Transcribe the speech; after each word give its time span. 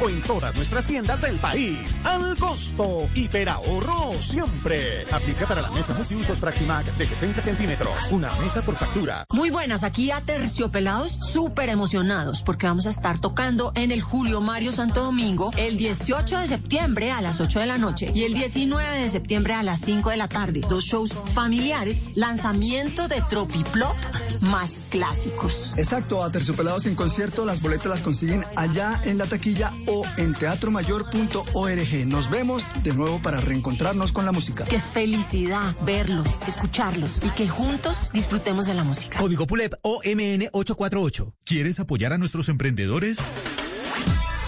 O 0.00 0.08
en 0.08 0.20
todas 0.22 0.54
nuestras 0.54 0.86
tiendas 0.86 1.20
del 1.20 1.36
país. 1.38 2.00
Al 2.04 2.36
costo. 2.36 3.08
Hiperahorro 3.14 4.12
siempre. 4.20 5.06
Aplica 5.10 5.46
para 5.46 5.62
la 5.62 5.70
mesa 5.70 5.94
multiusos 5.94 6.40
Practimac 6.40 6.84
de 6.96 7.06
60 7.06 7.40
centímetros. 7.40 8.10
Una 8.10 8.32
mesa 8.36 8.62
por 8.62 8.76
factura. 8.76 9.24
Muy 9.30 9.50
buenas, 9.50 9.84
aquí 9.84 10.10
a 10.10 10.20
Terciopelados, 10.20 11.12
súper 11.12 11.68
emocionados 11.68 12.42
porque 12.42 12.66
vamos 12.66 12.86
a 12.86 12.90
estar 12.90 13.18
tocando 13.18 13.72
en 13.74 13.92
el 13.92 14.02
Julio 14.02 14.40
Mario 14.40 14.72
Santo 14.72 15.02
Domingo 15.04 15.50
el 15.56 15.76
18 15.76 16.38
de 16.38 16.46
septiembre 16.48 17.12
a 17.12 17.20
las 17.20 17.40
8 17.40 17.60
de 17.60 17.66
la 17.66 17.78
noche 17.78 18.10
y 18.14 18.24
el 18.24 18.34
19 18.34 18.98
de 18.98 19.08
septiembre 19.08 19.54
a 19.54 19.62
las 19.62 19.80
5 19.80 20.10
de 20.10 20.16
la 20.16 20.28
tarde. 20.28 20.60
Dos 20.68 20.84
shows 20.84 21.12
familiares, 21.32 22.10
lanzamiento 22.16 23.08
de 23.08 23.22
Tropiplop 23.28 23.96
más 24.42 24.80
clásicos. 24.90 25.72
Exacto, 25.76 26.22
a 26.24 26.30
Terciopelados 26.30 26.86
en 26.86 26.94
concierto, 26.94 27.44
las 27.44 27.60
boletas 27.60 27.86
las 27.86 28.02
consiguen 28.02 28.44
allá 28.56 29.00
en 29.04 29.18
la 29.18 29.26
taquilla 29.26 29.41
o 29.86 30.04
en 30.18 30.34
teatromayor.org. 30.34 32.06
Nos 32.06 32.30
vemos 32.30 32.66
de 32.82 32.92
nuevo 32.92 33.20
para 33.20 33.40
reencontrarnos 33.40 34.12
con 34.12 34.24
la 34.24 34.32
música. 34.32 34.64
Qué 34.64 34.80
felicidad 34.80 35.76
verlos, 35.84 36.42
escucharlos 36.46 37.20
y 37.24 37.30
que 37.30 37.48
juntos 37.48 38.10
disfrutemos 38.12 38.66
de 38.66 38.74
la 38.74 38.84
música. 38.84 39.18
Código 39.18 39.46
PULEP 39.46 39.74
OMN 39.82 40.48
848. 40.52 41.34
¿Quieres 41.44 41.80
apoyar 41.80 42.12
a 42.12 42.18
nuestros 42.18 42.48
emprendedores? 42.48 43.18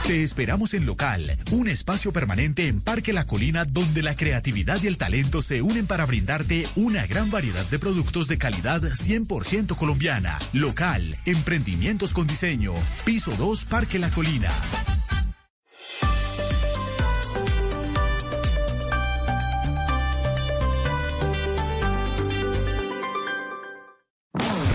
Te 0.07 0.23
esperamos 0.23 0.75
en 0.75 0.85
Local, 0.85 1.39
un 1.51 1.67
espacio 1.67 2.13
permanente 2.13 2.69
en 2.69 2.83
Parque 2.83 3.15
La 3.15 3.27
Colina 3.27 3.65
donde 3.65 4.03
la 4.03 4.15
creatividad 4.15 4.83
y 4.83 4.87
el 4.87 4.99
talento 4.99 5.41
se 5.41 5.63
unen 5.63 5.87
para 5.87 6.05
brindarte 6.05 6.69
una 6.77 7.07
gran 7.07 7.31
variedad 7.31 7.65
de 7.71 7.79
productos 7.79 8.29
de 8.29 8.37
calidad 8.37 8.83
100% 8.83 9.75
colombiana. 9.77 10.39
Local, 10.53 11.17
emprendimientos 11.25 12.13
con 12.13 12.27
diseño. 12.27 12.75
Piso 13.07 13.35
2, 13.39 13.65
Parque 13.65 13.99
La 13.99 14.11
Colina. 14.11 14.53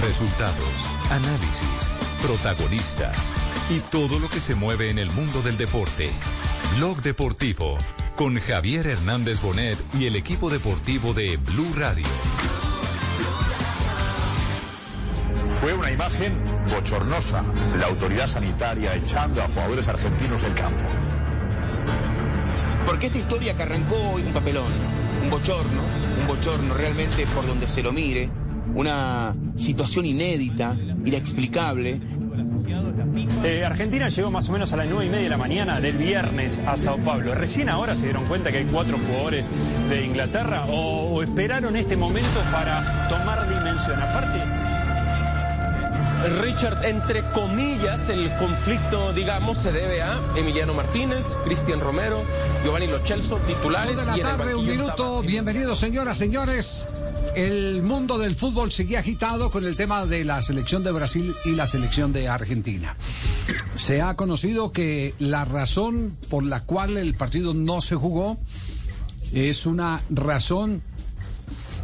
Resultados, 0.01 0.73
análisis, 1.11 1.93
protagonistas 2.23 3.31
y 3.69 3.79
todo 3.91 4.17
lo 4.19 4.29
que 4.29 4.41
se 4.41 4.55
mueve 4.55 4.89
en 4.89 4.97
el 4.97 5.11
mundo 5.11 5.41
del 5.41 5.57
deporte. 5.57 6.09
Blog 6.75 7.01
Deportivo 7.01 7.77
con 8.15 8.39
Javier 8.39 8.87
Hernández 8.87 9.41
Bonet 9.41 9.77
y 9.93 10.05
el 10.05 10.15
equipo 10.15 10.49
deportivo 10.49 11.13
de 11.13 11.37
Blue 11.37 11.71
Radio. 11.77 12.05
Fue 15.61 15.73
una 15.73 15.91
imagen 15.91 16.37
bochornosa, 16.69 17.43
la 17.77 17.85
autoridad 17.85 18.27
sanitaria 18.27 18.95
echando 18.95 19.41
a 19.41 19.47
jugadores 19.47 19.87
argentinos 19.87 20.41
del 20.41 20.53
campo. 20.53 20.85
Porque 22.85 23.05
esta 23.05 23.19
historia 23.19 23.55
que 23.55 23.63
arrancó 23.63 23.95
hoy 24.13 24.23
un 24.23 24.33
papelón, 24.33 24.71
un 25.23 25.29
bochorno, 25.29 25.81
un 26.19 26.27
bochorno 26.27 26.73
realmente 26.73 27.25
por 27.27 27.45
donde 27.45 27.67
se 27.67 27.83
lo 27.83 27.91
mire, 27.91 28.29
una 28.73 29.35
situación 29.55 30.05
inédita, 30.05 30.75
inexplicable. 31.05 32.01
Eh, 33.43 33.63
Argentina 33.65 34.09
llegó 34.09 34.29
más 34.31 34.49
o 34.49 34.51
menos 34.51 34.71
a 34.73 34.77
las 34.77 34.87
9 34.87 35.05
y 35.05 35.09
media 35.09 35.23
de 35.23 35.29
la 35.29 35.37
mañana 35.37 35.79
del 35.79 35.97
viernes 35.97 36.59
a 36.67 36.77
Sao 36.77 36.97
Paulo. 36.97 37.33
Recién 37.33 37.69
ahora 37.69 37.95
se 37.95 38.03
dieron 38.03 38.25
cuenta 38.25 38.51
que 38.51 38.57
hay 38.59 38.65
cuatro 38.65 38.97
jugadores 38.97 39.49
de 39.89 40.05
Inglaterra 40.05 40.65
o, 40.69 41.09
o 41.15 41.23
esperaron 41.23 41.75
este 41.75 41.95
momento 41.97 42.39
para 42.51 43.07
tomar 43.07 43.47
dimensión. 43.47 43.99
Aparte, 44.01 44.39
Richard, 46.41 46.83
entre 46.85 47.23
comillas, 47.31 48.09
el 48.09 48.35
conflicto, 48.37 49.13
digamos, 49.13 49.57
se 49.57 49.71
debe 49.71 50.01
a 50.01 50.19
Emiliano 50.35 50.73
Martínez, 50.73 51.37
Cristian 51.45 51.79
Romero, 51.79 52.23
Giovanni 52.63 52.87
Lo 52.87 52.99
Celso, 53.05 53.37
titulares. 53.47 53.95
De 53.97 54.05
la 54.05 54.17
y 54.17 54.19
en 54.19 54.27
el 54.27 54.37
tarde, 54.37 54.55
un 54.55 54.67
minuto. 54.67 54.89
estaba- 54.91 55.21
Bienvenidos, 55.21 55.79
señoras, 55.79 56.17
señores. 56.17 56.85
El 57.35 57.83
mundo 57.83 58.17
del 58.17 58.35
fútbol 58.35 58.71
sigue 58.71 58.97
agitado 58.97 59.51
con 59.51 59.63
el 59.63 59.75
tema 59.75 60.05
de 60.05 60.25
la 60.25 60.41
selección 60.41 60.83
de 60.83 60.91
Brasil 60.91 61.35
y 61.45 61.51
la 61.51 61.67
selección 61.67 62.11
de 62.11 62.27
Argentina. 62.27 62.97
Se 63.75 64.01
ha 64.01 64.15
conocido 64.15 64.71
que 64.71 65.13
la 65.19 65.45
razón 65.45 66.17
por 66.29 66.43
la 66.43 66.63
cual 66.63 66.97
el 66.97 67.13
partido 67.13 67.53
no 67.53 67.81
se 67.81 67.95
jugó 67.95 68.37
es 69.31 69.65
una 69.65 70.01
razón 70.09 70.81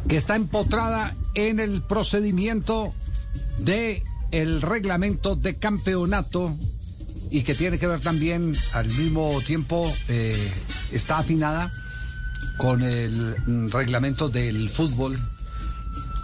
que 0.08 0.18
está 0.18 0.36
empotrada 0.36 1.16
en 1.36 1.60
el 1.60 1.84
procedimiento 1.84 2.94
de 3.60 4.04
el 4.32 4.62
reglamento 4.62 5.36
de 5.36 5.58
campeonato 5.58 6.56
y 7.30 7.44
que 7.44 7.56
tiene 7.56 7.80
que 7.80 7.88
ver 7.88 8.02
también 8.02 8.56
al 8.74 8.88
mismo 8.88 9.40
tiempo 9.46 9.92
eh, 10.08 10.52
está 10.92 11.20
afinada 11.20 11.72
con 12.58 12.82
el 12.84 13.72
reglamento 13.72 14.30
del 14.30 14.70
fútbol 14.70 15.20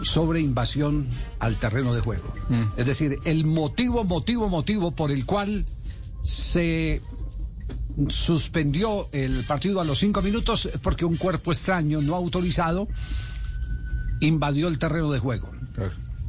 sobre 0.02 0.40
invasión 0.40 1.06
al 1.38 1.56
terreno 1.56 1.94
de 1.94 2.00
juego. 2.00 2.32
Es 2.76 2.86
decir, 2.86 3.18
el 3.24 3.44
motivo, 3.44 4.04
motivo, 4.04 4.48
motivo 4.48 4.92
por 4.92 5.10
el 5.10 5.26
cual 5.26 5.64
se 6.22 7.00
suspendió 8.08 9.08
el 9.12 9.44
partido 9.44 9.80
a 9.80 9.84
los 9.84 9.98
cinco 9.98 10.22
minutos 10.22 10.66
es 10.66 10.78
porque 10.78 11.04
un 11.04 11.16
cuerpo 11.16 11.52
extraño 11.52 12.00
no 12.00 12.14
autorizado 12.14 12.88
invadió 14.20 14.68
el 14.68 14.78
terreno 14.78 15.10
de 15.10 15.18
juego. 15.18 15.50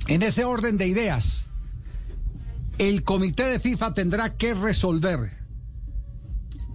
En 0.07 0.23
ese 0.23 0.43
orden 0.43 0.77
de 0.77 0.87
ideas, 0.87 1.47
el 2.77 3.03
comité 3.03 3.45
de 3.47 3.59
FIFA 3.59 3.93
tendrá 3.93 4.35
que 4.35 4.53
resolver 4.53 5.42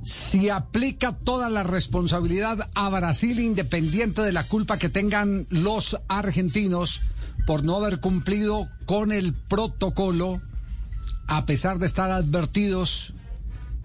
si 0.09 0.49
aplica 0.49 1.13
toda 1.13 1.51
la 1.51 1.65
responsabilidad 1.65 2.71
a 2.75 2.89
Brasil 2.89 3.39
independiente 3.41 4.23
de 4.23 4.33
la 4.33 4.45
culpa 4.45 4.79
que 4.79 4.89
tengan 4.89 5.47
los 5.51 5.99
argentinos 6.09 7.03
por 7.47 7.63
no 7.63 7.77
haber 7.77 8.01
cumplido 8.01 8.71
con 8.87 9.13
el 9.13 9.35
protocolo 9.35 10.41
a 11.27 11.45
pesar 11.45 11.79
de 11.79 11.85
estar 11.85 12.11
advertidos, 12.11 13.13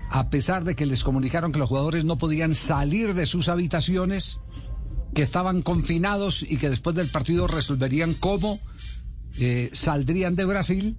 a 0.10 0.30
pesar 0.30 0.64
de 0.64 0.78
que 0.78 0.86
les 0.86 1.04
comunicaron 1.04 1.52
que 1.52 1.60
los 1.60 1.68
jugadores 1.68 2.06
no 2.06 2.18
podían 2.18 2.56
salir 2.56 3.16
de 3.16 3.26
sus 3.26 3.50
habitaciones, 3.50 4.40
que 5.14 5.24
estaban 5.24 5.62
confinados 5.62 6.42
y 6.42 6.56
que 6.56 6.70
después 6.70 6.96
del 6.96 7.10
partido 7.10 7.48
resolverían 7.48 8.14
cómo 8.14 8.62
eh, 9.38 9.70
saldrían 9.74 10.38
de 10.38 10.46
Brasil, 10.46 10.98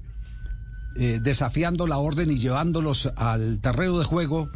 eh, 0.96 1.18
desafiando 1.22 1.86
la 1.86 1.96
orden 1.96 2.30
y 2.30 2.36
llevándolos 2.36 3.10
al 3.16 3.58
terreno 3.62 3.98
de 3.98 4.04
juego 4.04 4.50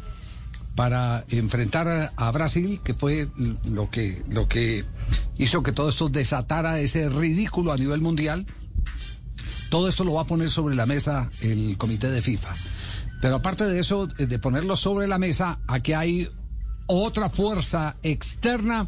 para 0.79 1.25
enfrentar 1.31 2.13
a, 2.15 2.31
Brasil, 2.31 2.81
que 2.85 2.95
fue 2.95 3.27
lo 3.65 3.91
que, 3.91 4.23
lo 4.29 4.47
que 4.47 4.85
hizo 5.37 5.65
que 5.65 5.73
todo 5.73 5.89
esto 5.89 6.09
desatara 6.09 6.79
ese 6.79 7.09
ridículo 7.09 7.73
a 7.73 7.77
nivel 7.77 8.01
mundial. 8.01 8.47
Todo 9.71 9.89
esto 9.89 10.05
lo 10.05 10.13
va 10.13 10.23
a 10.23 10.25
poner 10.25 10.51
sobre 10.51 10.77
la 10.77 10.87
mesa 10.87 11.33
el 11.41 11.77
comité 11.79 12.09
de 12.13 12.23
FIFA. 12.23 12.55
Pero 13.21 13.35
aparte 13.35 13.65
de 13.65 13.81
eso, 13.81 14.09
eh, 14.19 14.27
de 14.27 14.39
ponerlo 14.39 14.77
sobre 14.77 15.09
la 15.09 15.19
mesa, 15.19 15.59
aquí 15.67 15.95
hay 15.95 16.29
otra 16.87 17.29
fuerza 17.29 17.97
externa 18.05 18.87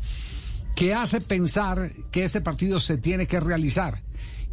que 0.76 0.94
hace 0.94 1.20
pensar 1.20 1.91
que 2.12 2.23
este 2.23 2.41
partido 2.41 2.79
se 2.79 2.99
tiene 2.99 3.26
que 3.26 3.41
realizar. 3.41 4.00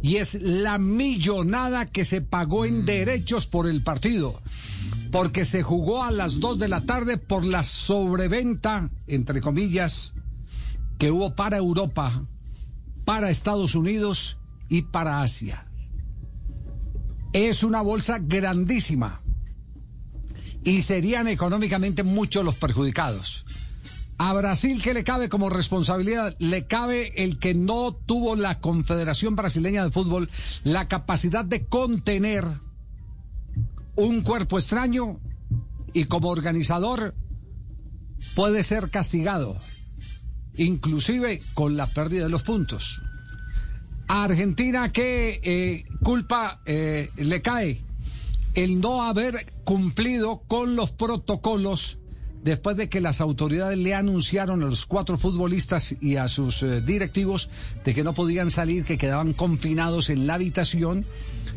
Y 0.02 0.16
es 0.16 0.34
la 0.42 0.78
millonada 0.78 1.86
que 1.86 2.04
se 2.04 2.20
pagó 2.20 2.64
en 2.64 2.84
derechos 2.84 3.46
por 3.46 3.68
el 3.68 3.84
partido. 3.84 4.42
Porque 5.10 5.44
se 5.44 5.62
jugó 5.62 6.02
a 6.02 6.10
las 6.10 6.40
2 6.40 6.58
de 6.58 6.68
la 6.68 6.82
tarde 6.82 7.18
por 7.18 7.44
la 7.44 7.64
sobreventa, 7.64 8.90
entre 9.06 9.40
comillas, 9.40 10.14
que 10.98 11.10
hubo 11.10 11.34
para 11.34 11.56
Europa, 11.56 12.24
para 13.04 13.30
Estados 13.30 13.74
Unidos 13.74 14.38
y 14.68 14.82
para 14.82 15.22
Asia. 15.22 15.66
Es 17.32 17.62
una 17.62 17.80
bolsa 17.80 18.18
grandísima 18.20 19.22
y 20.64 20.82
serían 20.82 21.28
económicamente 21.28 22.02
muchos 22.02 22.44
los 22.44 22.56
perjudicados. 22.56 23.46
A 24.18 24.32
Brasil, 24.32 24.82
¿qué 24.82 24.94
le 24.94 25.04
cabe 25.04 25.28
como 25.28 25.48
responsabilidad? 25.48 26.34
Le 26.40 26.66
cabe 26.66 27.22
el 27.22 27.38
que 27.38 27.54
no 27.54 27.92
tuvo 27.94 28.34
la 28.34 28.58
Confederación 28.58 29.36
Brasileña 29.36 29.84
de 29.84 29.92
Fútbol 29.92 30.28
la 30.64 30.88
capacidad 30.88 31.44
de 31.44 31.66
contener 31.66 32.44
un 33.98 34.20
cuerpo 34.20 34.58
extraño 34.58 35.18
y 35.92 36.04
como 36.04 36.28
organizador 36.28 37.16
puede 38.36 38.62
ser 38.62 38.90
castigado, 38.90 39.58
inclusive 40.56 41.42
con 41.52 41.76
la 41.76 41.88
pérdida 41.88 42.24
de 42.24 42.28
los 42.28 42.44
puntos. 42.44 43.02
A 44.06 44.24
Argentina, 44.24 44.92
¿qué 44.92 45.40
eh, 45.42 45.84
culpa 46.04 46.62
eh, 46.64 47.10
le 47.16 47.42
cae? 47.42 47.82
El 48.54 48.80
no 48.80 49.02
haber 49.02 49.52
cumplido 49.64 50.42
con 50.46 50.76
los 50.76 50.92
protocolos 50.92 51.98
después 52.44 52.76
de 52.76 52.88
que 52.88 53.00
las 53.00 53.20
autoridades 53.20 53.78
le 53.78 53.94
anunciaron 53.94 54.62
a 54.62 54.66
los 54.66 54.86
cuatro 54.86 55.18
futbolistas 55.18 55.96
y 56.00 56.16
a 56.16 56.28
sus 56.28 56.62
eh, 56.62 56.82
directivos 56.82 57.50
de 57.84 57.94
que 57.94 58.04
no 58.04 58.14
podían 58.14 58.52
salir, 58.52 58.84
que 58.84 58.96
quedaban 58.96 59.32
confinados 59.32 60.08
en 60.08 60.28
la 60.28 60.34
habitación 60.34 61.04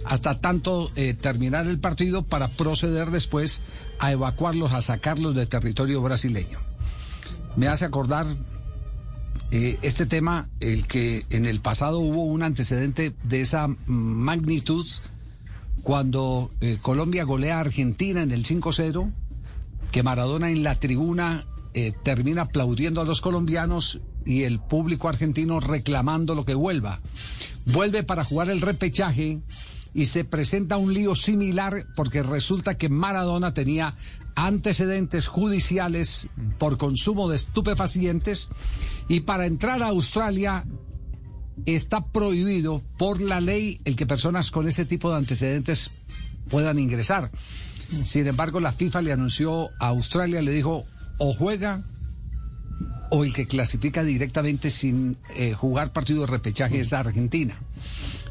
hasta 0.06 0.40
tanto 0.40 0.92
eh, 0.96 1.14
terminar 1.14 1.68
el 1.68 1.80
partido 1.80 2.24
para 2.24 2.48
proceder 2.50 3.12
después 3.12 3.62
a 4.00 4.12
evacuarlos, 4.12 4.74
a 4.74 4.82
sacarlos 4.82 5.36
del 5.36 5.50
territorio 5.50 6.02
brasileño. 6.02 6.60
Me 7.56 7.68
hace 7.68 7.86
acordar 7.86 8.26
eh, 9.52 9.78
este 9.82 10.06
tema, 10.06 10.50
el 10.60 10.88
que 10.88 11.26
en 11.30 11.46
el 11.46 11.60
pasado 11.60 12.00
hubo 12.00 12.24
un 12.24 12.44
antecedente 12.44 13.14
de 13.24 13.42
esa 13.42 13.68
magnitud 13.86 14.88
cuando 15.84 16.52
Colombia 16.84 17.24
golea 17.24 17.58
a 17.58 17.62
Argentina 17.62 18.22
en 18.22 18.32
el 18.32 18.46
5-0 18.46 19.12
que 19.92 20.04
Maradona 20.04 20.50
en 20.50 20.64
la 20.64 20.76
tribuna 20.76 21.46
eh, 21.74 21.94
termina 22.04 22.44
aplaudiendo 22.44 23.02
a 23.02 23.06
los 23.06 23.22
colombianos 23.22 24.00
y 24.26 24.44
el 24.44 24.60
público 24.60 25.10
argentino 25.10 25.60
reclamando 25.60 26.34
lo 26.34 26.46
que 26.46 26.56
vuelva. 26.56 27.00
Vuelve 27.66 28.04
para 28.04 28.24
jugar 28.24 28.50
el 28.50 28.62
repechaje 28.62 29.40
y 29.94 30.06
se 30.06 30.24
presenta 30.24 30.78
un 30.78 30.94
lío 30.94 31.16
similar 31.16 31.88
porque 31.96 32.24
resulta 32.24 32.78
que 32.78 32.90
Maradona 32.90 33.54
tenía 33.54 33.96
antecedentes 34.36 35.28
judiciales 35.28 36.28
por 36.58 36.78
consumo 36.78 37.30
de 37.30 37.36
estupefacientes 37.36 38.50
y 39.08 39.22
para 39.22 39.46
entrar 39.46 39.84
a 39.84 39.88
Australia 39.88 40.66
está 41.66 42.06
prohibido 42.06 42.82
por 42.98 43.22
la 43.22 43.42
ley 43.42 43.82
el 43.86 43.96
que 43.96 44.06
personas 44.06 44.52
con 44.52 44.68
ese 44.68 44.86
tipo 44.86 45.12
de 45.12 45.18
antecedentes 45.18 45.92
puedan 46.50 46.80
ingresar. 46.80 47.32
Sin 48.06 48.26
embargo, 48.26 48.60
la 48.60 48.72
FIFA 48.72 49.02
le 49.02 49.12
anunció 49.12 49.70
a 49.80 49.88
Australia, 49.88 50.42
le 50.42 50.52
dijo, 50.52 50.86
o 51.18 51.34
juega 51.34 51.84
o 53.12 53.26
el 53.26 53.34
que 53.34 53.46
clasifica 53.46 54.04
directamente 54.04 54.70
sin 54.70 55.18
eh, 55.36 55.54
jugar 55.54 55.92
partido 55.92 56.22
de 56.22 56.28
repechaje 56.28 56.80
es 56.80 56.94
Argentina. 56.94 57.56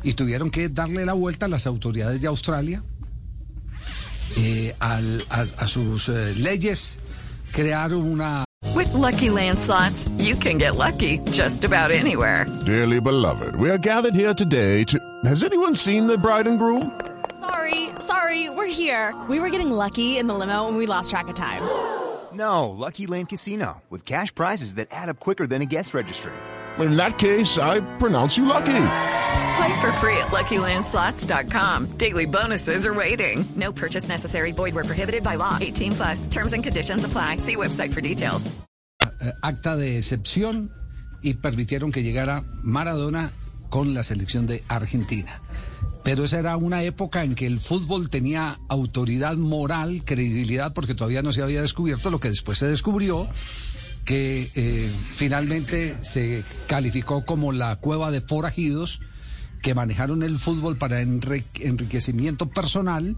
Y 0.03 0.15
tuvieron 0.15 0.51
que 0.51 0.69
darle 0.69 1.05
la 1.05 1.13
vuelta 1.13 1.47
a 1.47 1.49
las 1.49 1.67
autoridades 1.67 2.21
de 2.21 2.29
Australia, 2.29 2.83
eh, 4.37 4.75
al, 4.79 5.25
a, 5.29 5.45
a, 5.59 5.67
sus 5.67 6.09
eh, 6.09 6.35
leyes, 6.37 6.99
crearon 7.53 8.07
una... 8.07 8.45
With 8.75 8.93
lucky 8.95 9.29
landslots, 9.29 10.09
you 10.19 10.37
can 10.37 10.59
get 10.59 10.77
lucky 10.77 11.19
just 11.33 11.65
about 11.65 11.91
anywhere. 11.91 12.47
Dearly 12.65 13.01
beloved, 13.01 13.57
we 13.57 13.69
are 13.69 13.79
gathered 13.79 14.15
here 14.15 14.33
today 14.33 14.85
to... 14.85 14.99
Has 15.25 15.45
anyone 15.45 15.75
seen 15.75 16.07
the 16.07 16.17
bride 16.17 16.47
and 16.47 16.59
groom? 16.59 16.99
Sorry, 17.41 17.89
sorry, 17.99 18.49
we're 18.49 18.67
here. 18.67 19.15
We 19.29 19.41
were 19.41 19.51
getting 19.51 19.71
lucky 19.71 20.19
in 20.19 20.27
the 20.27 20.35
limo 20.35 20.69
and 20.69 20.77
we 20.77 20.87
lost 20.87 21.11
track 21.11 21.29
of 21.29 21.35
time. 21.35 21.63
No, 22.33 22.71
Lucky 22.71 23.07
Land 23.07 23.29
Casino, 23.29 23.83
with 23.91 24.07
cash 24.07 24.35
prizes 24.35 24.75
that 24.75 24.89
add 24.93 25.09
up 25.09 25.19
quicker 25.19 25.47
than 25.47 25.63
a 25.63 25.67
guest 25.67 25.93
registry. 25.93 26.33
In 26.79 26.97
that 26.97 27.19
case, 27.19 27.59
I 27.59 27.81
pronounce 27.99 28.39
you 28.39 28.47
lucky. 28.47 29.19
Play 29.57 29.81
for 29.81 29.93
free 29.93 30.17
at 30.17 30.29
LuckyLandSlots.com. 30.29 31.97
Daily 31.97 32.27
bonuses 32.27 32.87
are 32.87 32.95
waiting. 32.95 33.45
No 33.57 33.73
purchase 33.73 34.09
necessary. 34.09 34.53
Void 34.53 34.75
where 34.75 34.85
prohibited 34.85 35.23
by 35.23 35.37
law. 35.37 35.59
18 35.61 35.93
plus. 35.93 36.27
Terms 36.27 36.53
and 36.53 36.63
conditions 36.63 37.05
apply. 37.05 37.39
See 37.39 37.57
website 37.57 37.93
for 37.93 38.01
details. 38.01 38.51
Eh, 39.21 39.33
acta 39.43 39.77
de 39.77 39.99
excepción 39.99 40.71
y 41.23 41.35
permitieron 41.35 41.93
que 41.93 42.03
llegara 42.03 42.43
Maradona 42.63 43.33
con 43.69 43.93
la 43.93 44.03
selección 44.03 44.47
de 44.47 44.65
Argentina. 44.69 45.43
Pero 46.03 46.25
esa 46.25 46.39
era 46.39 46.57
una 46.57 46.83
época 46.83 47.25
en 47.25 47.35
que 47.35 47.47
el 47.47 47.61
fútbol 47.61 48.09
tenía 48.09 48.59
autoridad 48.69 49.37
moral, 49.37 50.03
credibilidad, 50.05 50.73
porque 50.73 50.95
todavía 50.95 51.23
no 51.23 51.33
se 51.33 51.43
había 51.43 51.61
descubierto 51.61 52.11
lo 52.11 52.21
que 52.21 52.31
después 52.31 52.59
se 52.59 52.67
descubrió, 52.67 53.29
que 54.05 54.51
eh, 54.55 54.91
finalmente 55.13 55.99
se 56.01 56.43
calificó 56.67 57.27
como 57.27 57.53
la 57.53 57.77
cueva 57.77 58.11
de 58.11 58.23
forajidos 58.23 59.03
que 59.63 59.75
manejaron 59.75 60.23
el 60.23 60.39
fútbol 60.39 60.77
para 60.77 61.01
enriquecimiento 61.01 62.49
personal 62.49 63.17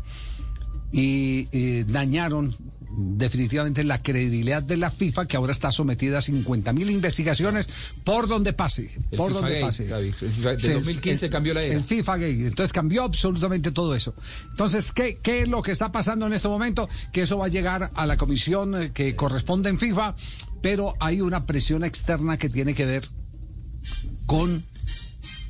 y 0.92 1.48
eh, 1.52 1.84
dañaron 1.88 2.54
definitivamente 2.94 3.84
la 3.84 4.02
credibilidad 4.02 4.62
de 4.62 4.76
la 4.76 4.90
FIFA, 4.90 5.26
que 5.26 5.36
ahora 5.36 5.52
está 5.52 5.72
sometida 5.72 6.18
a 6.18 6.20
50.000 6.20 6.90
investigaciones 6.90 7.68
por 8.04 8.28
donde 8.28 8.52
pase. 8.52 8.90
El 9.10 9.16
por 9.16 9.28
FIFA 9.28 9.40
donde 9.40 9.60
pase. 9.60 9.84
Gaby. 9.86 10.14
De 10.60 10.74
2015 10.74 11.30
cambió 11.30 11.54
la 11.54 11.62
era. 11.62 11.74
El 11.74 11.82
FIFA 11.82 12.16
Gate. 12.18 12.46
Entonces 12.46 12.72
cambió 12.72 13.04
absolutamente 13.04 13.70
todo 13.70 13.94
eso. 13.94 14.14
Entonces, 14.50 14.92
¿qué, 14.92 15.18
¿qué 15.22 15.42
es 15.42 15.48
lo 15.48 15.62
que 15.62 15.72
está 15.72 15.90
pasando 15.90 16.26
en 16.26 16.34
este 16.34 16.48
momento? 16.48 16.88
Que 17.12 17.22
eso 17.22 17.38
va 17.38 17.46
a 17.46 17.48
llegar 17.48 17.90
a 17.94 18.06
la 18.06 18.16
comisión 18.16 18.80
eh, 18.80 18.92
que 18.92 19.16
corresponde 19.16 19.70
en 19.70 19.78
FIFA, 19.78 20.14
pero 20.60 20.94
hay 21.00 21.22
una 21.22 21.46
presión 21.46 21.84
externa 21.84 22.36
que 22.36 22.50
tiene 22.50 22.74
que 22.74 22.84
ver 22.84 23.08
con 24.26 24.64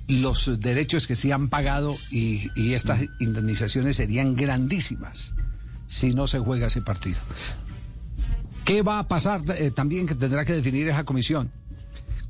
los 0.08 0.60
derechos 0.60 1.06
que 1.06 1.16
se 1.16 1.32
han 1.32 1.48
pagado 1.48 1.96
y, 2.10 2.50
y 2.54 2.74
estas 2.74 3.00
indemnizaciones 3.20 3.96
serían 3.96 4.34
grandísimas 4.34 5.32
si 5.86 6.12
no 6.12 6.26
se 6.26 6.38
juega 6.38 6.66
ese 6.68 6.82
partido. 6.82 7.20
¿Qué 8.64 8.82
va 8.82 8.98
a 8.98 9.08
pasar 9.08 9.42
eh, 9.58 9.70
también 9.70 10.06
que 10.06 10.14
tendrá 10.14 10.44
que 10.44 10.52
definir 10.52 10.88
esa 10.88 11.04
comisión? 11.04 11.50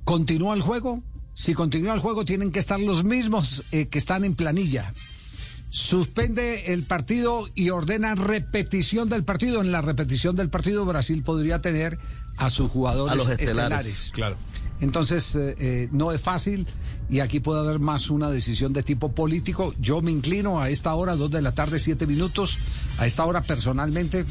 ¿Continúa 0.05 0.55
el 0.55 0.63
juego? 0.63 1.03
Si 1.35 1.55
continúa 1.55 1.95
el 1.95 2.01
juego 2.01 2.25
tienen 2.25 2.53
que 2.53 2.59
estar 2.59 2.81
los 2.81 3.05
mismos 3.05 3.65
eh, 3.71 3.87
que 3.87 3.99
están 3.99 4.25
en 4.25 4.35
planilla. 4.35 4.93
Suspende 5.71 6.73
el 6.75 6.83
partido 6.83 7.49
y 7.55 7.71
ordena 7.71 8.15
repetición 8.15 9.09
del 9.09 9.25
partido. 9.25 9.63
En 9.63 9.73
la 9.73 9.81
repetición 9.81 10.37
del 10.37 10.51
partido 10.51 10.85
Brasil 10.85 11.23
podría 11.23 11.63
tener 11.63 11.99
a 12.37 12.51
sus 12.51 12.71
jugadores 12.71 13.13
A 13.13 13.17
los 13.17 13.29
estelares, 13.31 13.87
estelares. 13.87 14.11
claro. 14.13 14.37
Entonces, 14.83 15.37
eh, 15.37 15.55
eh, 15.61 15.89
no 15.93 16.11
es 16.11 16.21
fácil 16.21 16.67
y 17.09 17.21
aquí 17.21 17.39
puede 17.39 17.61
haber 17.61 17.79
más 17.79 18.11
una 18.11 18.33
decisión 18.33 18.73
de 18.73 18.83
tipo 18.83 19.13
político. 19.13 19.73
Yo 19.79 20.03
me 20.03 20.11
inclino 20.11 20.61
a 20.61 20.71
esta 20.71 20.93
hora, 20.97 21.15
dos 21.15 21.31
de 21.31 21.41
la 21.41 21.55
tarde, 21.55 21.79
siete 21.79 22.05
minutos, 22.05 22.59
a 22.99 23.07
esta 23.07 23.25
hora 23.25 23.43
personalmente, 23.43 24.27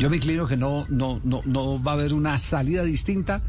yo 0.00 0.10
me 0.10 0.16
inclino 0.16 0.48
que 0.48 0.56
no, 0.56 0.84
no, 0.88 1.20
no, 1.22 1.42
no 1.44 1.80
va 1.80 1.92
a 1.92 1.94
haber 1.94 2.12
una 2.12 2.40
salida 2.40 2.82
distinta 2.82 3.40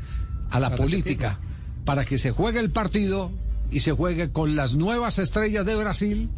a 0.51 0.59
la 0.59 0.75
política 0.75 1.39
para 1.83 2.05
que 2.05 2.19
se 2.19 2.29
juegue 2.29 2.59
el 2.59 2.69
partido 2.69 3.31
y 3.71 3.79
se 3.79 3.91
juegue 3.91 4.31
con 4.31 4.55
las 4.55 4.75
nuevas 4.75 5.17
estrellas 5.17 5.65
de 5.65 5.75
Brasil 5.75 6.29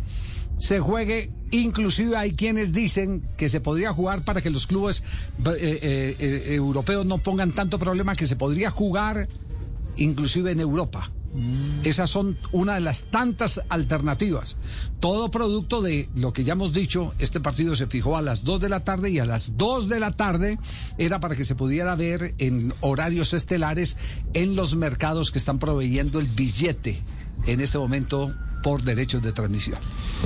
se 0.58 0.80
juegue, 0.80 1.32
inclusive 1.52 2.16
hay 2.18 2.34
quienes 2.34 2.74
dicen 2.74 3.28
que 3.38 3.50
se 3.50 3.60
podría 3.60 3.94
jugar 3.94 4.24
para 4.24 4.42
que 4.42 4.50
los 4.50 4.68
clubes 4.68 5.04
eh, 5.46 5.52
eh, 5.60 6.16
eh, 6.20 6.56
europeos 6.56 7.06
no 7.06 7.18
pongan 7.18 7.52
tanto 7.52 7.80
problema, 7.80 8.16
que 8.16 8.28
se 8.28 8.36
podría 8.36 8.70
jugar 8.70 9.28
inclusive 9.96 10.52
en 10.52 10.60
Europa. 10.60 11.12
Esas 11.84 12.12
son 12.12 12.38
una 12.52 12.76
de 12.76 12.82
las 12.82 13.06
tantas 13.06 13.60
alternativas. 13.70 14.58
Todo 15.00 15.32
producto 15.32 15.82
de 15.82 16.08
lo 16.16 16.32
que 16.32 16.44
ya 16.44 16.54
hemos 16.54 16.74
dicho, 16.74 17.14
este 17.18 17.40
partido 17.40 17.76
se 17.76 17.88
fijó 17.88 18.18
a 18.18 18.22
las 18.22 18.44
2 18.44 18.62
de 18.62 18.70
la 18.70 18.82
tarde 18.82 19.10
y 19.10 19.18
a 19.18 19.26
las 19.26 19.58
2 19.58 19.90
de 19.90 20.00
la 20.00 20.12
tarde 20.12 20.60
era 21.00 21.20
para 21.20 21.36
que 21.36 21.44
se 21.44 21.56
pudiera 21.56 21.96
ver 21.96 22.36
en 22.38 22.72
horarios 22.82 23.34
estelares 23.34 23.98
en 24.34 24.56
los 24.56 24.76
mercados 24.76 25.32
que 25.32 25.40
están 25.40 25.58
proveyendo 25.58 26.20
el 26.20 26.28
billete 26.28 27.02
en 27.48 27.62
este 27.62 27.80
momento 27.80 28.34
por 28.64 28.82
derechos 28.82 29.22
de 29.22 29.32
transmisión. 29.32 29.78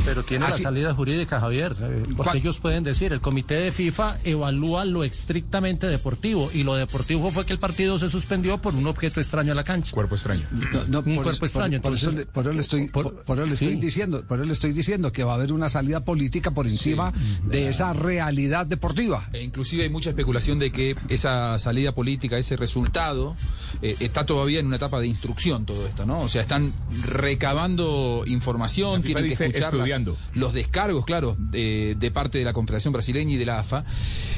Pero 0.05 0.23
tiene 0.23 0.45
Así- 0.45 0.63
la 0.63 0.69
salida 0.69 0.93
jurídica, 0.93 1.39
Javier, 1.41 1.73
eh, 1.81 2.03
porque 2.05 2.15
¿Cuál? 2.15 2.37
ellos 2.37 2.59
pueden 2.59 2.83
decir, 2.85 3.11
el 3.11 3.19
comité 3.19 3.55
de 3.55 3.71
FIFA 3.73 4.15
evalúa 4.23 4.85
lo 4.85 5.03
estrictamente 5.03 5.87
deportivo 5.87 6.49
y 6.53 6.63
lo 6.63 6.75
deportivo 6.75 7.31
fue 7.31 7.45
que 7.45 7.51
el 7.53 7.59
partido 7.59 7.97
se 7.99 8.07
suspendió 8.09 8.59
por 8.61 8.75
un 8.75 8.87
objeto 8.87 9.19
extraño 9.19 9.51
a 9.51 9.55
la 9.55 9.63
cancha. 9.65 9.91
Cuerpo 9.93 10.15
extraño. 10.15 10.47
No, 10.51 10.85
no, 10.87 10.99
un 10.99 11.15
cuerpo 11.15 11.31
eso- 11.31 11.45
extraño. 11.45 11.81
Por, 11.81 11.91
por 11.91 11.97
eso, 11.97 12.09
entonces, 12.11 12.13
le- 12.27 12.31
por 12.31 12.45
eso 12.45 12.53
le 12.53 12.61
estoy, 12.61 12.87
por, 12.89 13.23
por 13.23 13.37
eso 13.39 13.47
le 13.47 13.53
estoy 13.53 13.67
sí. 13.73 13.75
diciendo, 13.75 14.23
por 14.27 14.37
eso 14.39 14.45
le 14.45 14.53
estoy 14.53 14.71
diciendo 14.71 15.11
que 15.11 15.23
va 15.23 15.31
a 15.33 15.35
haber 15.35 15.51
una 15.51 15.67
salida 15.67 16.05
política 16.05 16.51
por 16.51 16.67
encima 16.67 17.11
de 17.43 17.67
esa 17.67 17.91
realidad 17.93 18.65
deportiva. 18.67 19.27
E 19.33 19.41
inclusive 19.43 19.83
hay 19.83 19.89
mucha 19.89 20.11
especulación 20.11 20.59
de 20.59 20.71
que 20.71 20.95
esa 21.09 21.57
salida 21.59 21.91
política, 21.93 22.37
ese 22.37 22.55
resultado, 22.55 23.35
eh, 23.81 23.95
está 23.99 24.25
todavía 24.25 24.59
en 24.59 24.67
una 24.67 24.75
etapa 24.75 24.99
de 24.99 25.07
instrucción 25.07 25.65
todo 25.65 25.87
esto, 25.87 26.05
¿no? 26.05 26.21
O 26.21 26.29
sea, 26.29 26.43
están 26.43 26.73
recabando 27.03 28.23
información, 28.27 29.01
tienen 29.01 29.23
que 29.25 29.31
escuchar 29.33 29.53
las- 29.53 29.73
estudiando. 29.73 30.17
los 30.33 30.53
descargos, 30.53 31.05
claro, 31.05 31.35
de, 31.39 31.95
de 31.99 32.11
parte 32.11 32.37
de 32.37 32.43
la 32.45 32.53
Confederación 32.53 32.93
Brasileña 32.93 33.33
y 33.33 33.37
de 33.37 33.45
la 33.45 33.59
AFA. 33.59 33.85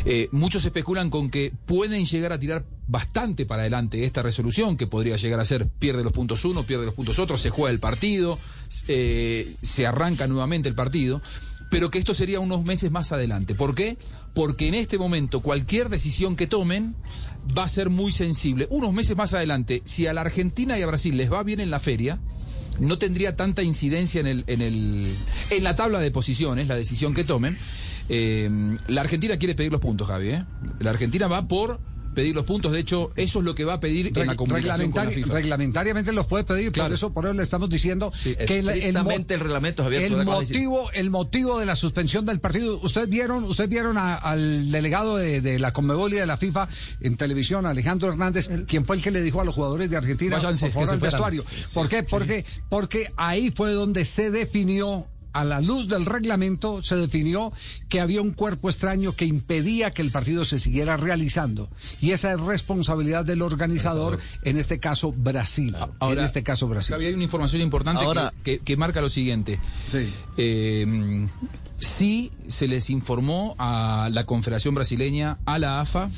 Eh, 0.06 0.30
muchos 0.32 0.64
especulan 0.66 1.10
con 1.10 1.30
que 1.30 1.52
pueden 1.66 2.06
llegar 2.06 2.32
a 2.34 2.40
tirar 2.40 2.66
bastante 2.88 3.46
para 3.46 3.62
adelante 3.64 4.04
esta 4.06 4.24
resolución, 4.24 4.78
que 4.78 4.88
podría 4.88 5.16
llegar 5.18 5.40
a 5.40 5.46
ser 5.46 5.68
pierde 5.68 6.04
los 6.04 6.14
puntos 6.14 6.44
uno, 6.46 6.64
pierde 6.64 6.86
los 6.86 6.96
puntos 6.96 7.20
otro, 7.20 7.38
se 7.38 7.50
juega 7.50 7.72
el 7.72 7.80
partido, 7.80 8.40
eh, 8.88 9.56
se 9.62 9.86
arranca 9.86 10.28
nuevamente 10.28 10.70
el 10.70 10.76
partido. 10.76 11.22
pero 11.72 11.92
que 11.92 12.00
esto 12.00 12.16
sería 12.16 12.40
unos 12.40 12.66
meses 12.66 12.90
más 12.90 13.12
adelante. 13.12 13.54
¿Por 13.54 13.76
qué? 13.76 13.96
Porque 14.34 14.68
en 14.68 14.74
este 14.74 14.98
momento 14.98 15.42
cualquier 15.42 15.90
decisión 15.90 16.36
que 16.36 16.48
tomen 16.48 16.96
va 17.56 17.66
a 17.66 17.68
ser 17.68 17.92
muy 17.92 18.12
sensible. 18.12 18.66
Unos 18.72 18.92
meses 18.92 19.16
más 19.16 19.36
adelante, 19.36 19.84
si 19.86 20.08
a 20.08 20.14
la 20.14 20.22
Argentina 20.22 20.80
y 20.80 20.82
a 20.82 20.88
Brasil 20.88 21.16
les 21.16 21.32
va 21.32 21.44
bien 21.44 21.60
en 21.60 21.70
la 21.70 21.80
feria, 21.80 22.18
no 22.80 22.98
tendría 22.98 23.36
tanta 23.36 23.62
incidencia 23.64 24.22
en, 24.22 24.28
el, 24.28 24.44
en, 24.48 24.62
el, 24.62 25.16
en 25.50 25.64
la 25.64 25.76
tabla 25.76 26.00
de 26.00 26.12
posiciones, 26.12 26.68
la 26.68 26.76
decisión 26.76 27.14
que 27.14 27.24
tomen. 27.24 27.58
Eh, 28.10 28.50
la 28.88 29.02
Argentina 29.02 29.38
quiere 29.38 29.56
pedir 29.56 29.72
los 29.72 29.82
puntos, 29.82 30.08
Javi. 30.08 30.30
¿eh? 30.30 30.46
La 30.80 30.90
Argentina 30.90 31.28
va 31.28 31.48
por 31.48 31.80
pedir 32.14 32.36
los 32.36 32.46
puntos. 32.46 32.72
De 32.72 32.80
hecho, 32.80 33.12
eso 33.16 33.40
es 33.40 33.46
lo 33.46 33.56
que 33.56 33.64
va 33.66 33.74
a 33.76 33.80
pedir 33.80 34.12
en 34.18 34.28
la 34.28 34.36
comunicación 34.36 34.92
con 34.92 35.06
la 35.06 35.12
FIFA. 35.12 35.34
Reglamentariamente 35.34 36.12
los 36.12 36.26
puede 36.28 36.44
pedir, 36.44 36.72
por 36.72 36.92
eso 36.92 37.14
por 37.14 37.26
eso 37.26 37.34
le 37.34 37.44
estamos 37.44 37.70
diciendo 37.70 38.12
que 38.24 38.60
el, 38.60 38.70
el, 38.70 38.96
el 38.98 39.40
reglamento, 39.40 39.84
Javier, 39.84 40.04
el 40.04 40.12
podemos 40.14 40.40
decir. 40.42 40.56
motivo, 40.58 40.92
el 40.94 41.10
motivo 41.10 41.60
de 41.60 41.66
la 41.66 41.76
suspensión 41.76 42.26
del 42.26 42.40
partido. 42.40 42.80
Ustedes 42.82 43.10
vieron, 43.10 43.44
ustedes 43.44 43.70
vieron 43.70 43.98
a- 43.98 44.16
al 44.16 44.72
delegado 44.72 45.18
de, 45.18 45.42
de 45.42 45.60
la 45.60 45.72
Conmebol 45.74 46.14
y 46.14 46.18
de 46.18 46.26
la 46.26 46.38
FIFA 46.38 46.68
en 47.02 47.18
televisión, 47.18 47.66
Alejandro 47.66 48.10
Hernández, 48.10 48.50
quien 48.68 48.86
fue 48.86 48.96
el 48.98 49.02
que 49.02 49.12
le 49.12 49.22
dijo 49.22 49.42
a 49.42 49.46
los 49.46 49.56
jugadores 49.56 49.90
de 49.90 49.98
Argentina, 49.98 50.38
Váyanse, 50.38 50.66
por 50.68 50.74
favor, 50.74 50.86
que 50.86 50.90
se 50.90 50.94
al 50.96 51.00
vestuario. 51.02 51.44
Sí, 51.44 51.66
¿Por 51.74 51.90
qué? 51.90 52.00
sí. 52.00 52.06
Porque, 52.10 52.46
porque 52.70 53.12
ahí 53.18 53.52
fue 53.52 53.72
donde 53.74 54.06
se 54.06 54.32
definió 54.32 55.06
a 55.40 55.46
la 55.46 55.62
luz 55.62 55.88
del 55.88 56.06
reglamento 56.06 56.84
se 56.84 56.96
definió 56.96 57.52
que 57.88 58.02
había 58.02 58.22
un 58.22 58.32
cuerpo 58.32 58.70
extraño 58.70 59.14
que 59.14 59.26
impedía 59.26 59.92
que 59.92 60.02
el 60.02 60.12
partido 60.12 60.44
se 60.46 60.60
siguiera 60.60 60.98
realizando. 60.98 61.70
Y 62.02 62.12
esa 62.12 62.34
es 62.34 62.40
responsabilidad 62.42 63.24
del 63.26 63.42
organizador, 63.42 64.20
en 64.44 64.58
este 64.58 64.80
caso 64.80 65.12
Brasil. 65.12 65.76
en 66.02 66.20
este 66.20 66.44
caso 66.44 66.68
Brasil. 66.68 66.96
Hay 66.96 67.14
una 67.14 67.24
información 67.24 67.62
importante 67.62 68.04
Ahora- 68.04 68.34
que, 68.44 68.58
que- 68.60 68.64
que 68.66 68.78
marca 68.78 69.02
lo 69.02 69.10
siguiente. 69.10 69.60
Eh, 70.38 71.28
sí 71.78 72.32
se 72.48 72.68
les 72.68 72.90
informó 72.90 73.56
a 73.58 74.10
la 74.12 74.26
Confederación 74.26 74.76
Brasileña, 74.76 75.40
a 75.46 75.60
la 75.60 75.80
AFA 75.82 76.10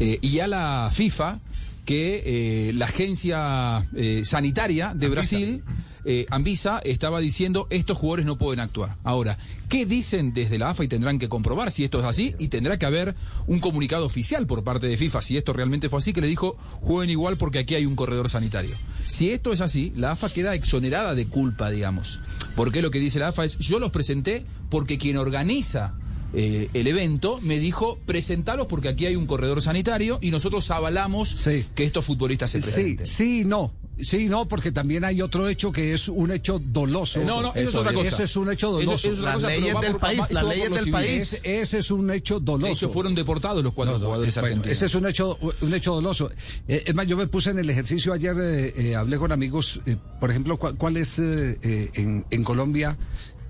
eh, 0.00 0.18
y 0.22 0.38
a 0.40 0.46
la 0.46 0.88
FIFA 0.92 1.40
que 1.84 2.22
eh, 2.68 2.72
la 2.72 2.86
agencia 2.86 3.86
eh, 3.94 4.22
sanitaria 4.24 4.94
de 4.94 5.08
Brasil, 5.08 5.62
eh, 6.04 6.26
Anvisa, 6.30 6.80
estaba 6.84 7.20
diciendo 7.20 7.66
estos 7.70 7.96
jugadores 7.98 8.26
no 8.26 8.36
pueden 8.36 8.60
actuar. 8.60 8.96
Ahora, 9.04 9.38
¿qué 9.68 9.86
dicen 9.86 10.34
desde 10.34 10.58
la 10.58 10.70
AFA 10.70 10.84
y 10.84 10.88
tendrán 10.88 11.18
que 11.18 11.28
comprobar 11.28 11.70
si 11.70 11.84
esto 11.84 11.98
es 11.98 12.04
así? 12.04 12.34
Y 12.38 12.48
tendrá 12.48 12.78
que 12.78 12.86
haber 12.86 13.14
un 13.46 13.58
comunicado 13.60 14.04
oficial 14.06 14.46
por 14.46 14.62
parte 14.64 14.86
de 14.86 14.96
FIFA 14.96 15.22
si 15.22 15.36
esto 15.36 15.52
realmente 15.52 15.88
fue 15.88 15.98
así, 16.00 16.12
que 16.12 16.20
le 16.20 16.26
dijo 16.26 16.56
jueguen 16.80 17.10
igual 17.10 17.36
porque 17.36 17.58
aquí 17.60 17.74
hay 17.74 17.86
un 17.86 17.96
corredor 17.96 18.28
sanitario. 18.28 18.74
Si 19.08 19.30
esto 19.30 19.52
es 19.52 19.60
así, 19.60 19.92
la 19.96 20.12
AFA 20.12 20.30
queda 20.30 20.54
exonerada 20.54 21.14
de 21.14 21.26
culpa, 21.26 21.70
digamos. 21.70 22.20
Porque 22.56 22.82
lo 22.82 22.90
que 22.90 22.98
dice 23.00 23.18
la 23.18 23.28
AFA 23.28 23.44
es, 23.44 23.58
yo 23.58 23.78
los 23.78 23.90
presenté 23.90 24.44
porque 24.70 24.98
quien 24.98 25.16
organiza 25.18 25.94
eh, 26.36 26.68
el 26.74 26.86
evento 26.88 27.38
me 27.42 27.58
dijo, 27.58 27.98
presentalos 28.06 28.66
porque 28.66 28.88
aquí 28.88 29.06
hay 29.06 29.14
un 29.14 29.26
corredor 29.26 29.62
sanitario 29.62 30.18
y 30.20 30.30
nosotros 30.32 30.68
avalamos 30.70 31.44
que 31.44 31.84
estos 31.84 32.04
futbolistas 32.04 32.50
se 32.50 32.60
Sí, 32.60 32.64
presenten. 32.70 33.06
sí, 33.06 33.40
y 33.42 33.44
no. 33.44 33.72
Sí, 34.00 34.28
no, 34.28 34.46
porque 34.48 34.72
también 34.72 35.04
hay 35.04 35.22
otro 35.22 35.46
hecho 35.48 35.70
que 35.70 35.92
es 35.92 36.08
un 36.08 36.32
hecho 36.32 36.58
doloso. 36.58 37.20
No, 37.20 37.40
no, 37.40 37.54
eso 37.54 37.68
es 37.68 37.74
otra 37.76 37.92
cosa. 37.92 38.08
Ese 38.08 38.22
es 38.24 38.36
un 38.36 38.50
hecho 38.50 38.70
doloso. 38.72 38.92
eso 38.94 39.12
es 39.12 39.18
otra 39.20 39.34
Las 39.34 39.42
leyes 39.44 39.80
del 39.80 39.92
por- 39.92 40.00
país, 40.00 40.30
las 40.32 40.44
leyes 40.44 40.70
del 40.70 40.78
civil. 40.80 40.92
país. 40.92 41.32
Ese, 41.34 41.60
ese 41.60 41.78
es 41.78 41.90
un 41.92 42.10
hecho 42.10 42.40
doloso. 42.40 42.66
De 42.66 42.72
hecho, 42.72 42.88
fueron 42.90 43.14
deportados 43.14 43.62
los 43.62 43.72
cuatro 43.72 43.98
jugadores 44.00 44.34
Bueno, 44.34 44.46
argentinos. 44.48 44.76
ese 44.76 44.86
es 44.86 44.94
un 44.96 45.06
hecho, 45.06 45.38
un 45.60 45.74
hecho 45.74 45.94
doloso. 45.94 46.30
Eh, 46.66 46.82
es 46.86 46.94
más, 46.94 47.06
yo 47.06 47.16
me 47.16 47.28
puse 47.28 47.50
en 47.50 47.58
el 47.60 47.70
ejercicio 47.70 48.12
ayer, 48.12 48.36
eh, 48.40 48.74
eh, 48.76 48.96
hablé 48.96 49.16
con 49.16 49.30
amigos, 49.30 49.80
eh, 49.86 49.96
por 50.18 50.30
ejemplo, 50.30 50.56
¿cuál, 50.56 50.74
cuál 50.76 50.96
es 50.96 51.18
eh, 51.20 51.58
eh, 51.62 51.90
en, 51.94 52.26
en 52.30 52.42
Colombia 52.44 52.96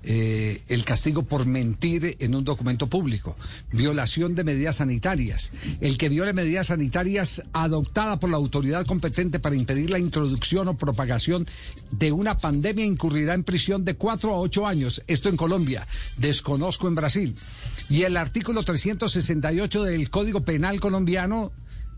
eh, 0.05 0.61
el 0.67 0.85
castigo 0.85 1.23
por 1.23 1.45
mentir 1.45 2.15
en 2.19 2.35
un 2.35 2.43
documento 2.43 2.87
público? 2.87 3.35
Violación 3.71 4.35
de 4.35 4.43
medidas 4.43 4.77
sanitarias. 4.77 5.51
El 5.81 5.97
que 5.97 6.09
viole 6.09 6.33
medidas 6.33 6.67
sanitarias 6.67 7.41
adoptada 7.53 8.19
por 8.19 8.29
la 8.29 8.37
autoridad 8.37 8.85
competente 8.85 9.39
para 9.39 9.55
impedir 9.55 9.89
la 9.89 9.99
introducción 9.99 10.67
o 10.67 10.77
propagación 10.77 11.45
de 11.91 12.11
una 12.11 12.37
pandemia 12.37 12.85
incurrirá 12.85 13.33
en 13.33 13.43
prisión 13.43 13.83
de 13.83 13.95
cuatro 13.95 14.33
a 14.33 14.39
ocho 14.39 14.67
años. 14.67 15.03
Esto 15.07 15.29
en 15.29 15.37
Colombia. 15.37 15.87
Desconozco 16.17 16.87
en 16.87 16.95
Brasil. 16.95 17.35
Y 17.89 18.03
el 18.03 18.17
artículo 18.17 18.63
368 18.63 19.83
del 19.83 20.09
Código 20.09 20.41
Penal 20.41 20.79
colombiano 20.79 21.51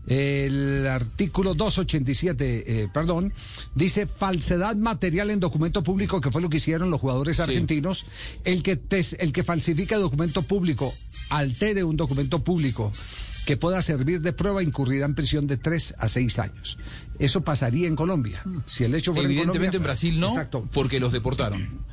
el 0.08 0.86
artículo 0.86 1.54
287, 1.54 2.82
eh, 2.82 2.88
perdón, 2.92 3.32
dice 3.74 4.06
falsedad 4.06 4.74
material 4.76 5.30
en 5.30 5.40
documento 5.40 5.82
público, 5.82 6.20
que 6.20 6.30
fue 6.30 6.40
lo 6.42 6.48
que 6.48 6.56
hicieron 6.56 6.90
los 6.90 7.00
jugadores 7.00 7.40
argentinos. 7.40 8.06
El 8.44 8.62
que, 8.62 8.76
tes- 8.76 9.16
el 9.20 9.32
que 9.32 9.44
falsifica 9.44 9.96
documento 9.98 10.42
público, 10.42 10.94
altere 11.30 11.84
un 11.84 11.96
documento 11.96 12.42
público 12.42 12.90
que 13.44 13.56
pueda 13.56 13.80
servir 13.82 14.20
de 14.20 14.32
prueba, 14.32 14.62
incurrirá 14.62 15.06
en 15.06 15.14
prisión 15.14 15.46
de 15.46 15.56
tres 15.56 15.94
a 15.98 16.08
seis 16.08 16.38
años. 16.38 16.78
Eso 17.18 17.42
pasaría 17.42 17.86
en 17.88 17.96
Colombia. 17.96 18.42
Si 18.66 18.84
el 18.84 18.94
hecho 18.94 19.12
fuera 19.12 19.26
Evidentemente 19.26 19.76
en 19.78 19.82
Colombia- 19.82 19.86
Brasil 19.86 20.20
no, 20.20 20.28
Exacto. 20.28 20.68
porque 20.72 21.00
los 21.00 21.12
deportaron. 21.12 21.86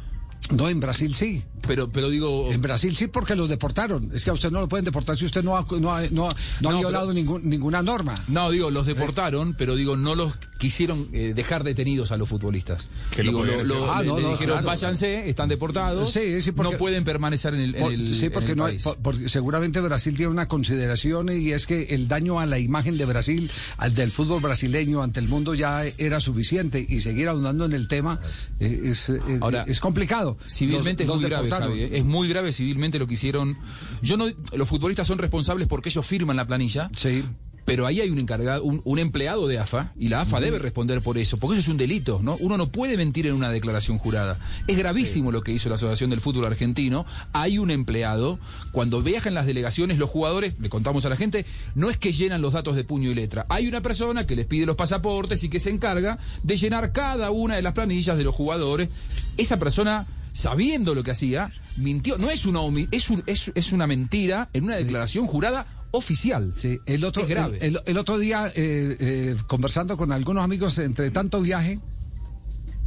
No, 0.51 0.69
en 0.69 0.79
Brasil 0.79 1.15
sí. 1.15 1.43
Pero, 1.67 1.89
pero 1.89 2.07
digo. 2.11 2.51
En 2.51 2.61
Brasil 2.61 2.95
sí, 2.95 3.07
porque 3.07 3.35
los 3.35 3.49
deportaron. 3.49 4.11
Es 4.13 4.23
que 4.23 4.29
a 4.29 4.33
usted 4.33 4.51
no 4.51 4.59
lo 4.59 4.69
pueden 4.69 4.85
deportar 4.85 5.17
si 5.17 5.25
usted 5.25 5.43
no 5.43 5.57
ha, 5.57 5.65
no 5.79 5.91
ha, 5.95 6.01
no 6.11 6.29
ha- 6.29 6.35
no 6.61 6.69
ha 6.69 6.71
No, 6.73 6.77
violado 6.77 7.07
pero- 7.07 7.13
ningún- 7.15 7.49
ninguna 7.49 7.81
norma. 7.81 8.13
No, 8.27 8.51
digo, 8.51 8.69
los 8.69 8.85
deportaron, 8.85 9.55
pero 9.55 9.75
digo, 9.75 9.95
no 9.97 10.13
los 10.13 10.35
quisieron 10.59 11.09
eh, 11.11 11.33
dejar 11.35 11.63
detenidos 11.63 12.11
a 12.11 12.17
los 12.17 12.29
futbolistas. 12.29 12.87
Que 13.09 13.23
lo 13.23 13.31
digo, 13.31 13.43
hacer. 13.43 13.65
Ah, 13.89 14.01
le, 14.03 14.07
no, 14.07 14.19
le 14.19 14.27
dijeron, 14.29 14.55
claro. 14.57 14.67
váyanse, 14.67 15.27
están 15.27 15.49
deportados, 15.49 16.11
Sí, 16.11 16.39
sí, 16.43 16.51
porque- 16.51 16.73
no 16.73 16.77
pueden 16.77 17.03
permanecer 17.03 17.55
en 17.55 17.61
el, 17.61 17.75
en 17.75 17.85
el- 17.87 18.13
sí, 18.15 18.27
en 18.27 18.31
porque, 18.31 18.51
el 18.51 18.57
no 18.57 18.65
hay- 18.65 18.73
país. 18.73 18.83
por- 18.83 18.97
porque 18.97 19.27
seguramente 19.27 19.81
Brasil 19.81 20.15
tiene 20.15 20.31
una 20.31 20.47
consideración 20.47 21.29
y 21.29 21.51
es 21.51 21.65
que 21.65 21.83
el 21.95 22.07
daño 22.07 22.39
a 22.39 22.45
la 22.45 22.59
imagen 22.59 22.99
de 22.99 23.05
Brasil, 23.05 23.49
al 23.77 23.95
del 23.95 24.11
fútbol 24.11 24.39
brasileño 24.41 25.01
ante 25.01 25.19
el 25.19 25.27
mundo 25.27 25.55
ya 25.55 25.83
era 25.97 26.19
suficiente 26.19 26.85
y 26.87 27.01
seguir 27.01 27.27
ahondando 27.27 27.65
en 27.65 27.73
el 27.73 27.87
tema 27.87 28.19
eh, 28.59 28.81
es, 28.85 29.09
eh, 29.09 29.19
Ahora, 29.41 29.63
es 29.67 29.79
complicado. 29.79 30.34
Civilmente 30.47 31.05
Los- 31.05 31.15
es 31.15 31.21
muy 31.21 31.29
grave. 31.29 31.49
Javi, 31.49 31.81
¿eh? 31.81 31.89
Es 31.97 32.05
muy 32.05 32.27
grave 32.29 32.53
civilmente 32.53 32.99
lo 32.99 33.07
que 33.07 33.13
hicieron. 33.15 33.57
Yo 34.01 34.17
no, 34.17 34.25
los 34.53 34.67
futbolistas 34.69 35.07
son 35.07 35.17
responsables 35.17 35.67
porque 35.67 35.89
ellos 35.89 36.05
firman 36.05 36.35
la 36.35 36.45
planilla. 36.45 36.89
Sí. 36.97 37.23
Pero 37.65 37.87
ahí 37.87 37.99
hay 37.99 38.11
un 38.11 38.19
encargado, 38.19 38.61
un, 38.63 38.79
un 38.83 38.99
empleado 38.99 39.47
de 39.47 39.57
AFA, 39.57 39.91
y 39.97 40.09
la 40.09 40.21
AFA 40.21 40.39
debe 40.39 40.59
responder 40.59 41.01
por 41.01 41.17
eso, 41.17 41.37
porque 41.37 41.57
eso 41.57 41.61
es 41.61 41.67
un 41.71 41.77
delito, 41.77 42.19
¿no? 42.21 42.37
Uno 42.39 42.57
no 42.57 42.71
puede 42.71 42.95
mentir 42.95 43.25
en 43.25 43.33
una 43.33 43.49
declaración 43.49 43.97
jurada. 43.97 44.37
Es 44.67 44.77
gravísimo 44.77 45.31
lo 45.31 45.41
que 45.41 45.51
hizo 45.51 45.67
la 45.69 45.73
Asociación 45.73 46.11
del 46.11 46.21
Fútbol 46.21 46.45
Argentino. 46.45 47.07
Hay 47.33 47.57
un 47.57 47.71
empleado, 47.71 48.37
cuando 48.71 49.01
viajan 49.01 49.33
las 49.33 49.47
delegaciones, 49.47 49.97
los 49.97 50.11
jugadores, 50.11 50.53
le 50.59 50.69
contamos 50.69 51.07
a 51.07 51.09
la 51.09 51.15
gente, 51.17 51.43
no 51.73 51.89
es 51.89 51.97
que 51.97 52.13
llenan 52.13 52.43
los 52.43 52.53
datos 52.53 52.75
de 52.75 52.83
puño 52.83 53.09
y 53.09 53.15
letra. 53.15 53.47
Hay 53.49 53.67
una 53.67 53.81
persona 53.81 54.27
que 54.27 54.35
les 54.35 54.45
pide 54.45 54.67
los 54.67 54.75
pasaportes 54.75 55.43
y 55.43 55.49
que 55.49 55.59
se 55.59 55.71
encarga 55.71 56.19
de 56.43 56.57
llenar 56.57 56.91
cada 56.91 57.31
una 57.31 57.55
de 57.55 57.63
las 57.63 57.73
planillas 57.73 58.15
de 58.15 58.25
los 58.25 58.35
jugadores. 58.35 58.89
Esa 59.37 59.57
persona 59.57 60.05
sabiendo 60.35 60.93
lo 60.93 61.01
que 61.03 61.11
hacía, 61.11 61.49
mintió. 61.77 62.17
No 62.17 62.29
es 62.29 62.45
una, 62.45 62.59
omi- 62.59 62.89
es, 62.91 63.09
un- 63.09 63.23
es, 63.25 63.51
es 63.55 63.71
una 63.71 63.87
mentira 63.87 64.49
en 64.53 64.65
una 64.65 64.75
declaración 64.75 65.25
jurada 65.27 65.65
oficial. 65.91 66.51
Sí, 66.57 66.77
el 66.85 67.05
otro, 67.05 67.23
es 67.23 67.29
grave. 67.29 67.57
El, 67.61 67.77
el- 67.77 67.81
el 67.85 67.97
otro 67.97 68.17
día, 68.19 68.51
eh, 68.53 68.97
eh, 68.99 69.35
conversando 69.47 69.95
con 69.95 70.11
algunos 70.11 70.43
amigos 70.43 70.77
entre 70.77 71.09
tanto 71.09 71.41
viaje, 71.41 71.79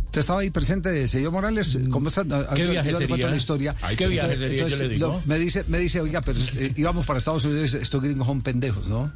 usted 0.07 0.21
estaba 0.21 0.41
ahí 0.41 0.51
presente, 0.51 1.09
señor 1.09 1.33
Morales, 1.33 1.79
conversando. 1.91 2.39
Mm. 2.39 2.55
¿Qué 2.55 2.65
yo- 2.65 2.71
viaje 2.71 2.93
yo 2.93 2.99
le 3.01 3.07
sería? 3.09 3.31
la 3.31 3.37
historia. 3.37 3.77
Ay, 3.81 3.97
¿qué 3.97 4.07
viaje 4.09 4.37
sería? 4.37 4.69
Yo 4.69 4.77
le 4.77 4.89
digo. 4.91 5.07
lo- 5.09 5.23
me 5.25 5.39
dice, 5.39 5.65
me 5.69 5.79
dice, 5.79 6.01
oiga, 6.03 6.21
pero 6.21 6.39
eh, 6.57 6.73
íbamos 6.77 7.07
para 7.07 7.19
Estados 7.19 7.45
Unidos, 7.47 7.73
estos 7.75 8.03
gringos 8.03 8.27
son 8.27 8.43
pendejos, 8.43 8.89
¿no? 8.89 9.11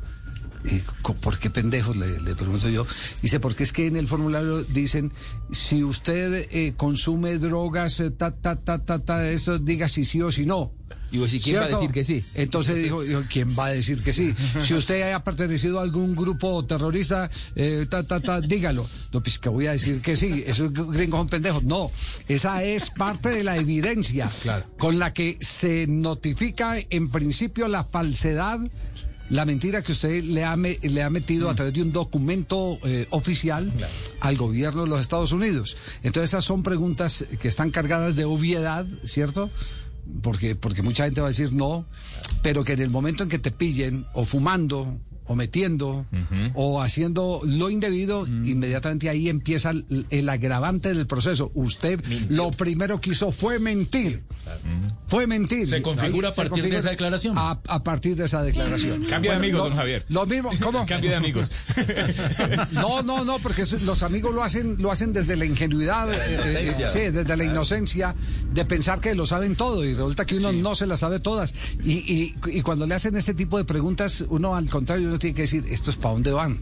Y, 0.64 0.78
co- 1.02 1.14
¿Por 1.14 1.38
qué 1.38 1.50
pendejos? 1.50 1.96
Le, 1.96 2.20
le 2.20 2.34
pregunto 2.34 2.68
yo. 2.68 2.86
Dice, 3.20 3.40
porque 3.40 3.64
es 3.64 3.72
que 3.72 3.86
en 3.86 3.96
el 3.96 4.06
formulario 4.06 4.62
dicen, 4.62 5.12
si 5.50 5.82
usted 5.82 6.46
eh, 6.52 6.74
consume 6.76 7.38
drogas, 7.38 7.98
eh, 8.00 8.10
ta, 8.10 8.30
ta, 8.30 8.56
ta, 8.56 8.78
ta, 8.84 8.98
ta, 9.00 9.28
eso 9.28 9.58
diga 9.58 9.88
si 9.88 10.04
sí 10.04 10.20
o 10.22 10.30
si 10.30 10.46
no. 10.46 10.72
Y 11.10 11.18
vos 11.18 11.26
decís, 11.30 11.44
¿quién 11.44 11.56
va 11.60 11.64
a 11.64 11.68
decir 11.68 11.90
que 11.90 12.04
sí? 12.04 12.24
Entonces 12.34 12.76
dijo, 12.82 13.02
dijo, 13.02 13.22
¿quién 13.28 13.54
va 13.58 13.66
a 13.66 13.70
decir 13.72 14.02
que 14.02 14.12
sí? 14.14 14.32
Si 14.64 14.72
usted 14.72 15.02
haya 15.02 15.22
pertenecido 15.22 15.78
a 15.78 15.82
algún 15.82 16.14
grupo 16.16 16.64
terrorista, 16.64 17.28
eh, 17.54 17.86
ta, 17.90 18.02
ta, 18.04 18.20
ta, 18.20 18.40
dígalo. 18.40 18.86
No, 19.12 19.22
pues 19.22 19.38
que 19.38 19.48
voy 19.50 19.66
a 19.66 19.72
decir 19.72 20.00
que 20.00 20.16
sí, 20.16 20.42
esos 20.46 20.72
gringos 20.72 21.18
son 21.20 21.28
pendejos. 21.28 21.64
No, 21.64 21.90
esa 22.28 22.62
es 22.62 22.88
parte 22.90 23.28
de 23.30 23.44
la 23.44 23.56
evidencia 23.56 24.30
con 24.78 24.98
la 24.98 25.12
que 25.12 25.36
se 25.40 25.86
notifica 25.86 26.76
en 26.88 27.10
principio 27.10 27.68
la 27.68 27.84
falsedad. 27.84 28.60
La 29.32 29.44
mentira 29.46 29.82
que 29.82 29.92
usted 29.92 30.22
le 30.24 30.44
ha, 30.44 30.56
me- 30.56 30.78
le 30.82 31.02
ha 31.02 31.08
metido 31.10 31.48
a 31.50 31.54
través 31.54 31.72
de 31.74 31.82
un 31.82 31.90
documento 31.90 32.78
eh, 32.84 33.06
oficial 33.10 33.72
al 34.20 34.36
gobierno 34.36 34.82
de 34.84 34.90
los 34.90 35.00
Estados 35.00 35.32
Unidos. 35.32 35.76
Entonces 36.02 36.30
esas 36.30 36.44
son 36.44 36.62
preguntas 36.62 37.24
que 37.40 37.48
están 37.48 37.70
cargadas 37.70 38.14
de 38.14 38.24
obviedad, 38.26 38.86
¿cierto? 39.04 39.50
porque, 40.22 40.54
porque 40.56 40.82
mucha 40.82 41.04
gente 41.04 41.20
va 41.20 41.28
a 41.28 41.30
decir 41.30 41.52
no, 41.52 41.86
pero 42.42 42.62
que 42.64 42.72
en 42.72 42.80
el 42.82 42.90
momento 42.90 43.22
en 43.22 43.28
que 43.30 43.38
te 43.38 43.50
pillen 43.52 44.04
o 44.14 44.24
fumando 44.24 44.98
o 45.32 45.34
metiendo 45.34 46.06
o 46.54 46.82
haciendo 46.82 47.40
lo 47.44 47.70
indebido, 47.70 48.26
inmediatamente 48.26 49.08
ahí 49.08 49.28
empieza 49.28 49.70
el, 49.70 50.06
el 50.10 50.28
agravante 50.28 50.92
del 50.94 51.06
proceso. 51.06 51.50
Usted 51.54 52.00
lo 52.28 52.50
primero 52.50 53.00
que 53.00 53.10
hizo 53.10 53.32
fue 53.32 53.58
mentir. 53.58 54.22
fue 55.06 55.26
mentir. 55.26 55.66
¿Se 55.68 55.80
configura 55.82 56.28
Ahí 56.28 56.34
a 56.34 56.48
partir 56.48 56.70
de 56.70 56.76
esa 56.76 56.90
declaración? 56.90 57.38
A, 57.38 57.58
a 57.66 57.82
partir 57.82 58.16
de 58.16 58.24
esa 58.24 58.42
declaración. 58.42 59.04
Cambio 59.04 59.30
de 59.32 59.36
amigos, 59.38 59.58
lo- 59.58 59.68
don 59.68 59.76
Javier. 59.76 60.04
Lo 60.08 60.26
mismo, 60.26 60.50
¿cómo? 60.62 60.84
Cambio 60.86 61.10
de 61.10 61.16
amigos. 61.16 61.50
No, 62.72 63.02
no, 63.02 63.24
no, 63.24 63.38
porque 63.38 63.62
los 63.84 64.02
amigos 64.02 64.34
lo 64.34 64.42
hacen, 64.42 64.76
lo 64.80 64.90
hacen 64.90 65.12
desde 65.12 65.36
la 65.36 65.44
ingenuidad, 65.44 66.12
eh, 66.12 66.16
eh, 66.44 66.72
sí, 66.92 66.98
desde 67.10 67.36
la 67.36 67.44
inocencia 67.44 68.14
de 68.52 68.64
pensar 68.64 69.00
que 69.00 69.14
lo 69.14 69.26
saben 69.26 69.56
todo 69.56 69.84
y 69.84 69.94
resulta 69.94 70.24
que 70.24 70.36
uno 70.36 70.52
no 70.52 70.74
se 70.74 70.86
las 70.86 71.00
sabe 71.00 71.20
todas. 71.20 71.54
Y, 71.82 71.92
y, 72.12 72.34
y 72.46 72.62
cuando 72.62 72.86
le 72.86 72.94
hacen 72.94 73.16
este 73.16 73.34
tipo 73.34 73.58
de 73.58 73.64
preguntas, 73.64 74.24
uno 74.28 74.54
al 74.56 74.68
contrario, 74.68 75.08
uno 75.08 75.18
tiene 75.22 75.34
que 75.34 75.42
decir, 75.42 75.64
¿esto 75.70 75.90
es 75.90 75.96
para 75.96 76.12
dónde 76.14 76.32
van? 76.32 76.58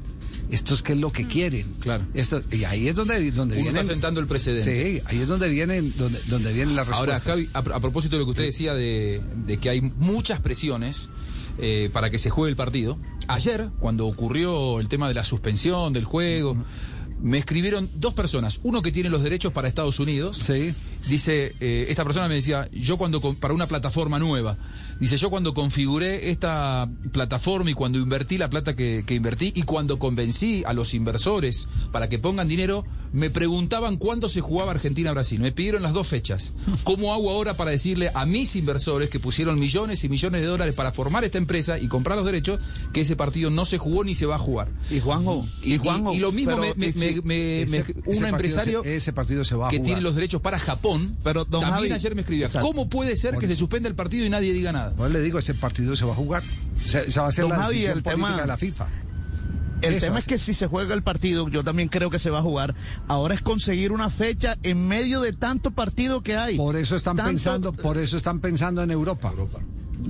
¿Esto 0.50 0.74
es 0.74 0.82
qué 0.82 0.94
es 0.94 0.98
lo 0.98 1.12
que 1.12 1.26
quieren? 1.28 1.66
Claro. 1.80 2.04
Esto, 2.14 2.42
y 2.50 2.64
ahí 2.64 2.88
es 2.88 2.94
donde, 2.96 3.30
donde 3.30 3.54
Uno 3.54 3.62
vienen. 3.64 3.80
está 3.80 3.92
sentando 3.92 4.20
el 4.20 4.26
precedente. 4.26 4.94
Sí, 4.98 5.02
ahí 5.06 5.18
es 5.20 5.28
donde 5.28 5.48
vienen, 5.48 5.92
donde, 5.96 6.18
donde 6.26 6.52
vienen 6.52 6.74
las 6.74 6.88
Ahora, 6.88 7.14
respuestas. 7.14 7.52
Javi, 7.52 7.70
a, 7.72 7.76
a 7.76 7.80
propósito 7.80 8.16
de 8.16 8.20
lo 8.20 8.26
que 8.26 8.30
usted 8.30 8.44
decía 8.44 8.74
de, 8.74 9.20
de 9.46 9.58
que 9.58 9.70
hay 9.70 9.80
muchas 9.80 10.40
presiones 10.40 11.08
eh, 11.58 11.88
para 11.92 12.10
que 12.10 12.18
se 12.18 12.30
juegue 12.30 12.50
el 12.50 12.56
partido, 12.56 12.98
ayer, 13.28 13.68
cuando 13.78 14.06
ocurrió 14.08 14.80
el 14.80 14.88
tema 14.88 15.06
de 15.08 15.14
la 15.14 15.22
suspensión 15.24 15.92
del 15.92 16.04
juego, 16.04 16.56
me 17.22 17.38
escribieron 17.38 17.88
dos 17.96 18.14
personas, 18.14 18.60
uno 18.62 18.82
que 18.82 18.90
tiene 18.92 19.08
los 19.10 19.22
derechos 19.22 19.52
para 19.52 19.68
Estados 19.68 20.00
Unidos, 20.00 20.38
dice, 21.08 21.54
eh, 21.60 21.86
esta 21.88 22.04
persona 22.04 22.28
me 22.28 22.34
decía, 22.36 22.68
yo 22.72 22.96
cuando, 22.98 23.20
para 23.34 23.54
una 23.54 23.66
plataforma 23.66 24.18
nueva, 24.18 24.56
dice, 25.00 25.16
yo 25.16 25.30
cuando 25.30 25.54
configuré 25.54 26.30
esta 26.30 26.88
plataforma 27.12 27.70
y 27.70 27.74
cuando 27.74 27.98
invertí 27.98 28.38
la 28.38 28.50
plata 28.50 28.74
que, 28.76 29.04
que 29.06 29.14
invertí 29.14 29.52
y 29.54 29.62
cuando 29.62 29.98
convencí 29.98 30.62
a 30.66 30.72
los 30.72 30.94
inversores 30.94 31.68
para 31.92 32.08
que 32.08 32.18
pongan 32.18 32.48
dinero, 32.48 32.84
me 33.12 33.28
preguntaban 33.28 33.96
cuándo 33.96 34.28
se 34.28 34.40
jugaba 34.40 34.70
Argentina-Brasil. 34.70 35.40
Me 35.40 35.50
pidieron 35.50 35.82
las 35.82 35.92
dos 35.92 36.06
fechas. 36.06 36.52
¿Cómo 36.84 37.12
hago 37.12 37.30
ahora 37.30 37.54
para 37.56 37.72
decirle 37.72 38.10
a 38.14 38.24
mis 38.24 38.54
inversores 38.54 39.10
que 39.10 39.18
pusieron 39.18 39.58
millones 39.58 40.04
y 40.04 40.08
millones 40.08 40.40
de 40.42 40.46
dólares 40.46 40.74
para 40.74 40.92
formar 40.92 41.24
esta 41.24 41.38
empresa 41.38 41.76
y 41.78 41.88
comprar 41.88 42.16
los 42.16 42.24
derechos 42.26 42.60
que 42.92 43.00
ese 43.00 43.16
partido 43.16 43.50
no 43.50 43.64
se 43.64 43.78
jugó 43.78 44.04
ni 44.04 44.14
se 44.14 44.26
va 44.26 44.36
a 44.36 44.38
jugar? 44.38 44.68
Y 44.90 45.00
Juanjo, 45.00 45.44
Y, 45.64 45.74
y 45.74 45.78
Juanjo, 45.78 46.12
y 46.14 46.18
lo 46.20 46.30
mismo 46.30 46.56
me, 46.58 46.72
me- 46.76 46.86
ese- 46.88 47.16
me- 47.16 47.22
me- 47.22 47.62
ese- 47.62 47.70
me- 47.72 47.78
ese 47.78 47.92
un 47.92 48.02
partido 48.04 48.26
empresario 48.28 48.82
se- 48.84 48.96
ese 48.96 49.12
partido 49.12 49.44
se 49.44 49.54
va 49.56 49.66
a 49.66 49.70
que 49.70 49.78
jugar. 49.78 49.86
tiene 49.86 50.00
los 50.02 50.14
derechos 50.14 50.40
para 50.40 50.58
Japón 50.60 50.89
Pero, 51.22 51.44
don 51.44 51.60
también 51.60 51.74
Javi, 51.74 51.92
ayer 51.92 52.14
me 52.14 52.20
escribía 52.22 52.46
exacto. 52.46 52.66
¿cómo 52.66 52.88
puede 52.88 53.16
ser 53.16 53.36
que 53.36 53.46
se 53.46 53.56
suspenda 53.56 53.88
el 53.88 53.94
partido 53.94 54.24
y 54.26 54.30
nadie 54.30 54.52
diga 54.52 54.72
nada? 54.72 54.92
Pues 54.96 55.10
le 55.12 55.20
digo, 55.20 55.38
ese 55.38 55.54
partido 55.54 55.94
se 55.96 56.04
va 56.04 56.12
a 56.12 56.16
jugar. 56.16 56.42
Esa, 56.84 57.00
esa 57.02 57.22
va 57.22 57.28
a 57.28 57.32
ser 57.32 57.42
Don 57.44 57.50
la 57.52 57.56
Javi, 57.58 57.74
decisión 57.74 57.96
el 57.98 58.02
política 58.02 58.26
tema- 58.28 58.40
de 58.40 58.46
la 58.46 58.56
FIFA. 58.56 58.86
El 59.82 59.98
tema 59.98 60.18
es 60.18 60.26
a 60.26 60.28
que 60.28 60.36
si 60.38 60.52
se 60.52 60.66
juega 60.66 60.92
el 60.94 61.02
partido, 61.02 61.48
yo 61.48 61.64
también 61.64 61.88
creo 61.88 62.10
que 62.10 62.18
se 62.18 62.28
va 62.28 62.40
a 62.40 62.42
jugar. 62.42 62.74
Ahora 63.08 63.34
es 63.34 63.40
conseguir 63.40 63.92
una 63.92 64.10
fecha 64.10 64.58
en 64.62 64.86
medio 64.86 65.22
de 65.22 65.32
tanto 65.32 65.70
partido 65.70 66.22
que 66.22 66.36
hay. 66.36 66.58
Por 66.58 66.76
eso 66.76 66.96
están 66.96 67.16
Tanto- 67.16 67.30
pensando, 67.30 67.72
por 67.72 67.96
eso 67.96 68.18
están 68.18 68.40
pensando 68.40 68.82
en 68.82 68.90
Europa. 68.90 69.32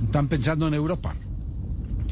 Están 0.05 0.27
pensando 0.27 0.67
en 0.67 0.73
Europa. 0.73 1.15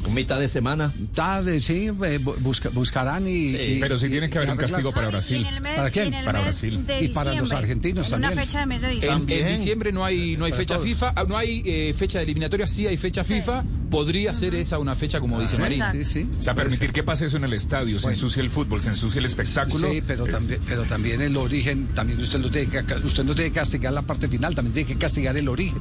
Un 0.06 0.14
mitad 0.14 0.40
de 0.40 0.48
semana. 0.48 0.90
Está 1.04 1.42
de- 1.42 1.60
sí, 1.60 1.86
eh, 1.88 1.90
bu- 2.20 2.34
busca- 2.38 2.70
buscarán 2.70 3.28
y, 3.28 3.48
y- 3.54 3.78
Pero 3.80 3.98
sí 3.98 4.06
y- 4.06 4.10
tiene 4.10 4.30
que 4.30 4.38
haber 4.38 4.50
un 4.50 4.56
castigo 4.56 4.92
para 4.92 5.08
Brasil. 5.08 5.46
Mes- 5.60 5.76
¿Para 5.76 5.90
quién? 5.90 6.10
Para 6.24 6.40
Brasil. 6.40 6.84
Y 7.00 7.08
para 7.08 7.34
los 7.34 7.52
argentinos 7.52 8.06
en 8.06 8.10
también. 8.12 8.32
una 8.32 8.42
fecha 8.42 8.60
de 8.60 8.66
mes 8.66 8.80
de 8.82 8.88
En, 8.88 8.94
diciembre. 8.94 9.40
en 9.40 9.56
diciembre 9.56 9.92
no 9.92 10.04
hay 10.04 10.36
no 10.36 10.46
hay 10.46 10.52
fecha 10.52 10.74
todos. 10.76 10.88
FIFA, 10.88 11.12
ah, 11.16 11.24
no 11.28 11.36
hay 11.36 11.62
eh, 11.64 11.94
fecha 11.96 12.18
de 12.18 12.24
eliminatoria, 12.24 12.66
sí 12.66 12.86
hay 12.86 12.96
fecha 12.96 13.24
FIFA. 13.24 13.64
Podría 13.90 14.32
ser 14.32 14.54
esa 14.54 14.78
una 14.78 14.94
fecha 14.94 15.18
como 15.20 15.40
dice 15.40 15.58
María. 15.58 15.90
Sí, 15.92 16.04
sí. 16.04 16.26
O 16.38 16.42
sea, 16.42 16.54
permitir 16.54 16.92
que 16.92 17.02
pase 17.02 17.26
eso 17.26 17.36
en 17.38 17.44
el 17.44 17.52
estadio, 17.52 17.98
se 17.98 18.08
ensucia 18.08 18.40
el 18.40 18.48
fútbol, 18.48 18.80
se 18.80 18.88
ensucia 18.90 19.18
el 19.18 19.24
espectáculo. 19.26 19.90
Sí, 19.90 20.00
pero 20.06 20.26
Es- 20.26 20.32
también, 20.32 20.60
pero 20.66 20.84
también 20.84 21.20
el 21.20 21.36
origen, 21.36 21.88
también 21.94 22.20
usted 22.20 22.38
lo 22.40 22.50
tiene 22.50 22.68
que, 22.70 22.94
usted 23.04 23.24
no 23.24 23.34
tiene 23.34 23.50
que 23.50 23.58
castigar 23.58 23.92
la 23.92 24.02
parte 24.02 24.28
final, 24.28 24.54
también 24.54 24.72
tiene 24.74 24.88
que 24.92 24.96
castigar 24.96 25.36
el 25.36 25.48
origen. 25.48 25.78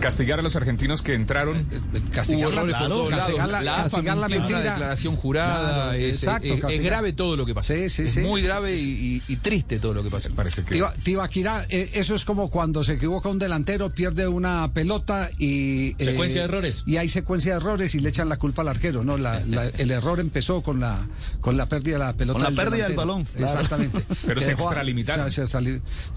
Castigar 0.00 0.38
a 0.38 0.42
los 0.42 0.54
argentinos 0.56 1.02
que 1.02 1.14
entraron. 1.14 1.66
Castigar 2.12 2.52
la, 2.66 2.86
todos 2.86 3.10
castigar 3.10 3.48
la, 3.48 3.58
AFA 3.58 3.82
castigar 3.90 4.16
la 4.18 4.28
mentira. 4.28 4.60
declaración 4.60 5.16
jurada. 5.16 5.84
Claro, 5.84 5.92
es, 5.98 6.16
exacto, 6.22 6.54
es- 6.54 6.64
es 6.74 6.82
grave 6.82 7.12
todo 7.12 7.36
lo 7.36 7.46
que 7.46 7.54
pasa. 7.54 7.74
Sí, 7.74 7.88
sí, 7.88 8.02
es 8.02 8.12
sí. 8.12 8.20
muy 8.20 8.42
grave 8.42 8.76
y, 8.76 8.82
y- 9.16 9.22
y 9.32 9.36
triste 9.36 9.78
todo 9.78 9.94
lo 9.94 10.04
que 10.04 10.10
pasa. 10.10 10.28
Parece 10.36 10.62
que. 10.64 10.74
Tiba- 10.74 10.92
Tibaquirá, 11.02 11.66
eh, 11.68 11.90
eso 11.94 12.14
es 12.14 12.24
como 12.24 12.50
cuando 12.50 12.84
se 12.84 12.92
equivoca 12.94 13.28
un 13.28 13.38
delantero, 13.38 13.90
pierde 13.90 14.28
una 14.28 14.70
pelota 14.72 15.30
y... 15.38 15.90
eh, 15.98 16.04
Secuencia 16.04 16.42
de 16.42 16.48
errores. 16.48 16.82
Y 16.86 16.98
hay 16.98 17.08
secuencia 17.08 17.52
de 17.52 17.56
errores 17.58 17.94
y 17.94 18.00
le 18.00 18.10
echan 18.10 18.28
la 18.28 18.36
culpa 18.36 18.62
al 18.62 18.68
arquero, 18.68 19.02
¿no? 19.02 19.16
La- 19.16 19.40
la- 19.46 19.66
el 19.66 19.90
error 19.90 20.20
empezó 20.20 20.62
con 20.62 20.78
la, 20.78 21.06
con 21.40 21.56
la 21.56 21.66
pérdida 21.66 21.98
de 21.98 22.04
la 22.04 22.12
pelota 22.12 22.44
Con 22.44 22.54
la 22.54 22.62
pérdida 22.62 22.86
del 22.88 22.96
delantero. 22.96 22.96
balón, 23.14 23.24
claro. 23.34 23.52
Exactamente. 23.54 24.02
Pero 24.26 24.40
se 24.40 24.52
extralimitaron. 24.52 25.26
o 25.26 25.30
sea, 25.30 25.46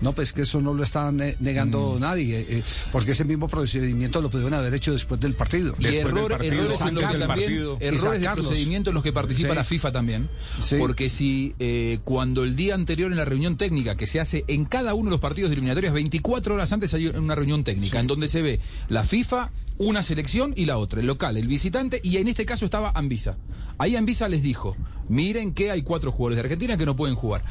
No, 0.02 0.13
pues 0.13 0.34
que 0.34 0.42
eso 0.42 0.60
no 0.62 0.74
lo 0.74 0.84
está 0.84 1.12
ne- 1.12 1.36
negando 1.39 1.96
Mm. 1.98 2.02
nadie, 2.02 2.46
eh, 2.50 2.63
porque 2.92 3.12
ese 3.13 3.24
mismo 3.26 3.48
procedimiento 3.71 4.21
lo 4.21 4.29
pudieron 4.29 4.53
haber 4.55 4.73
hecho 4.73 4.91
después 4.93 5.19
del 5.19 5.34
partido. 5.34 5.75
Y 5.79 5.84
Después 5.84 6.05
del 6.05 6.08
error- 6.17 6.32
partido, 6.32 6.53
errores, 6.55 6.82
en 6.82 6.88
antes 6.88 7.01
los 7.01 7.12
que 7.12 7.17
del 7.17 7.27
también- 7.27 7.47
partido. 7.49 7.77
Y 7.79 7.86
errores 7.86 8.21
de 8.21 8.29
procedimiento 8.29 8.89
en 8.89 8.93
los 8.95 9.03
que 9.03 9.13
participa 9.13 9.49
Sí. 9.49 9.55
la 9.55 9.63
FIFA 9.63 9.91
también. 9.91 10.29
Sí. 10.62 10.75
Porque 10.79 11.10
si 11.10 11.53
eh, 11.60 11.99
cuando 12.03 12.43
el 12.43 12.55
día 12.55 12.75
anterior 12.75 13.12
en 13.12 13.17
la 13.17 13.25
reunión 13.25 13.58
técnica 13.58 13.95
que 13.95 14.08
se 14.08 14.19
hace 14.19 14.43
en 14.47 14.65
cada 14.65 14.93
uno 14.93 15.05
de 15.05 15.12
los 15.12 15.19
partidos 15.19 15.49
de 15.49 15.55
eliminatorias, 15.55 15.93
24 15.93 16.55
horas 16.55 16.71
antes 16.71 16.93
hay 16.93 17.08
una 17.08 17.36
reunión 17.36 17.63
técnica 17.63 17.99
en 17.99 18.08
donde 18.08 18.27
se 18.27 18.41
ve 18.41 18.60
la 18.89 19.03
FIFA, 19.03 19.51
una 19.77 20.01
selección 20.03 20.53
y 20.55 20.65
la 20.65 20.77
otra, 20.77 20.99
el 21.01 21.08
local, 21.08 21.38
el 21.38 21.47
visitante, 21.47 21.99
y 22.03 22.17
en 22.17 22.27
este 22.27 22.45
caso 22.45 22.65
estaba 22.65 22.91
Anvisa. 22.95 23.38
Ahí 23.77 23.95
Anvisa 23.95 24.27
les 24.27 24.43
dijo, 24.43 24.75
miren 25.08 25.53
que 25.53 25.71
hay 25.71 25.84
cuatro 25.84 26.12
jugadores 26.12 26.36
de 26.38 26.41
Argentina 26.41 26.77
que 26.77 26.86
no 26.86 26.95
pueden 26.95 27.15
jugar. 27.15 27.43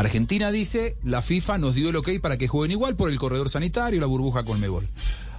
Argentina 0.00 0.50
dice, 0.50 0.96
la 1.04 1.22
FIFA 1.22 1.58
nos 1.58 1.74
dio 1.74 1.88
el 1.90 1.96
ok 1.96 2.08
para 2.20 2.36
que 2.36 2.48
jueguen 2.48 2.72
igual 2.72 2.96
por 2.96 3.10
el 3.10 3.18
corredor 3.18 3.50
sanitario 3.50 3.96
y 3.98 4.00
la 4.00 4.06
burbuja 4.06 4.44
Conmebol. 4.44 4.88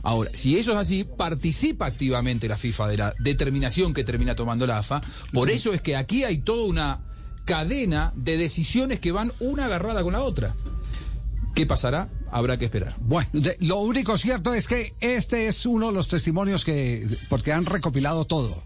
Ahora, 0.02 0.32
si 0.34 0.58
eso 0.58 0.72
es 0.72 0.78
así, 0.78 1.04
participa 1.04 1.86
activamente 1.86 2.48
la 2.48 2.58
FIFA 2.58 2.88
de 2.88 2.98
la 2.98 3.14
determinación 3.20 3.94
que 3.94 4.04
termina 4.04 4.36
tomando 4.36 4.66
la 4.66 4.78
AFA. 4.78 5.02
Por 5.34 5.50
eso 5.50 5.74
es 5.74 5.82
que 5.82 5.96
aquí 5.98 6.24
hay 6.24 6.40
toda 6.40 6.64
una 6.66 7.02
cadena 7.46 8.14
de 8.16 8.38
decisiones 8.38 9.00
que 9.00 9.12
van 9.12 9.32
una 9.40 9.66
agarrada 9.66 10.04
con 10.04 10.14
la 10.14 10.22
otra. 10.22 10.56
¿Qué 11.56 11.66
pasará? 11.66 12.08
Habrá 12.32 12.58
que 12.58 12.66
esperar. 12.66 12.96
Bueno, 13.00 13.30
de- 13.34 13.58
lo 13.60 13.80
único 13.80 14.18
cierto 14.18 14.54
es 14.54 14.68
que 14.68 14.94
este 15.02 15.48
es 15.48 15.66
uno 15.66 15.88
de 15.88 15.94
los 15.94 16.08
testimonios 16.08 16.64
que, 16.64 17.06
porque 17.28 17.52
han 17.52 17.66
recopilado 17.66 18.24
todo. 18.26 18.64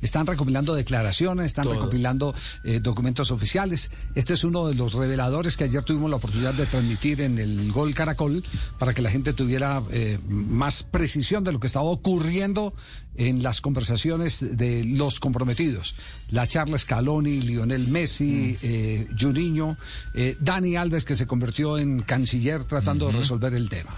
Están 0.00 0.26
recopilando 0.26 0.74
declaraciones, 0.74 1.46
están 1.46 1.64
Todo. 1.64 1.74
recopilando 1.74 2.34
eh, 2.62 2.80
documentos 2.80 3.30
oficiales. 3.30 3.90
Este 4.14 4.34
es 4.34 4.44
uno 4.44 4.68
de 4.68 4.74
los 4.74 4.94
reveladores 4.94 5.56
que 5.56 5.64
ayer 5.64 5.82
tuvimos 5.82 6.10
la 6.10 6.16
oportunidad 6.16 6.54
de 6.54 6.66
transmitir 6.66 7.20
en 7.20 7.38
el 7.38 7.72
Gol 7.72 7.94
Caracol 7.94 8.44
para 8.78 8.94
que 8.94 9.02
la 9.02 9.10
gente 9.10 9.32
tuviera 9.32 9.82
eh, 9.90 10.18
más 10.28 10.82
precisión 10.82 11.44
de 11.44 11.52
lo 11.52 11.60
que 11.60 11.66
estaba 11.66 11.84
ocurriendo 11.86 12.74
en 13.16 13.42
las 13.42 13.60
conversaciones 13.60 14.38
de 14.40 14.84
los 14.84 15.20
comprometidos. 15.20 15.94
La 16.30 16.46
charla 16.46 16.78
Scaloni, 16.78 17.40
Lionel 17.40 17.88
Messi, 17.88 18.58
eh, 18.62 19.08
Juninho, 19.18 19.76
eh, 20.14 20.36
Dani 20.40 20.76
Alves 20.76 21.04
que 21.04 21.14
se 21.14 21.26
convirtió 21.26 21.78
en 21.78 22.02
canciller 22.02 22.64
tratando 22.64 23.06
de 23.06 23.12
resolver 23.12 23.54
el 23.54 23.68
tema. 23.68 23.94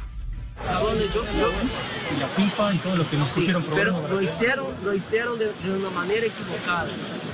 Y 2.17 2.21
la 2.21 2.29
FIFA 2.29 2.75
y 2.75 2.79
todos 2.79 2.99
los 2.99 3.07
que 3.09 3.17
nos 3.17 3.29
Sí, 3.29 3.41
pusieron 3.41 3.63
pero 3.63 3.75
problemas. 3.77 4.11
lo 4.11 4.23
hicieron, 4.23 4.67
lo 4.85 4.95
hicieron 4.95 5.39
de, 5.39 5.53
de 5.53 5.73
una 5.73 5.91
manera 5.91 6.27
equivocada. 6.27 6.87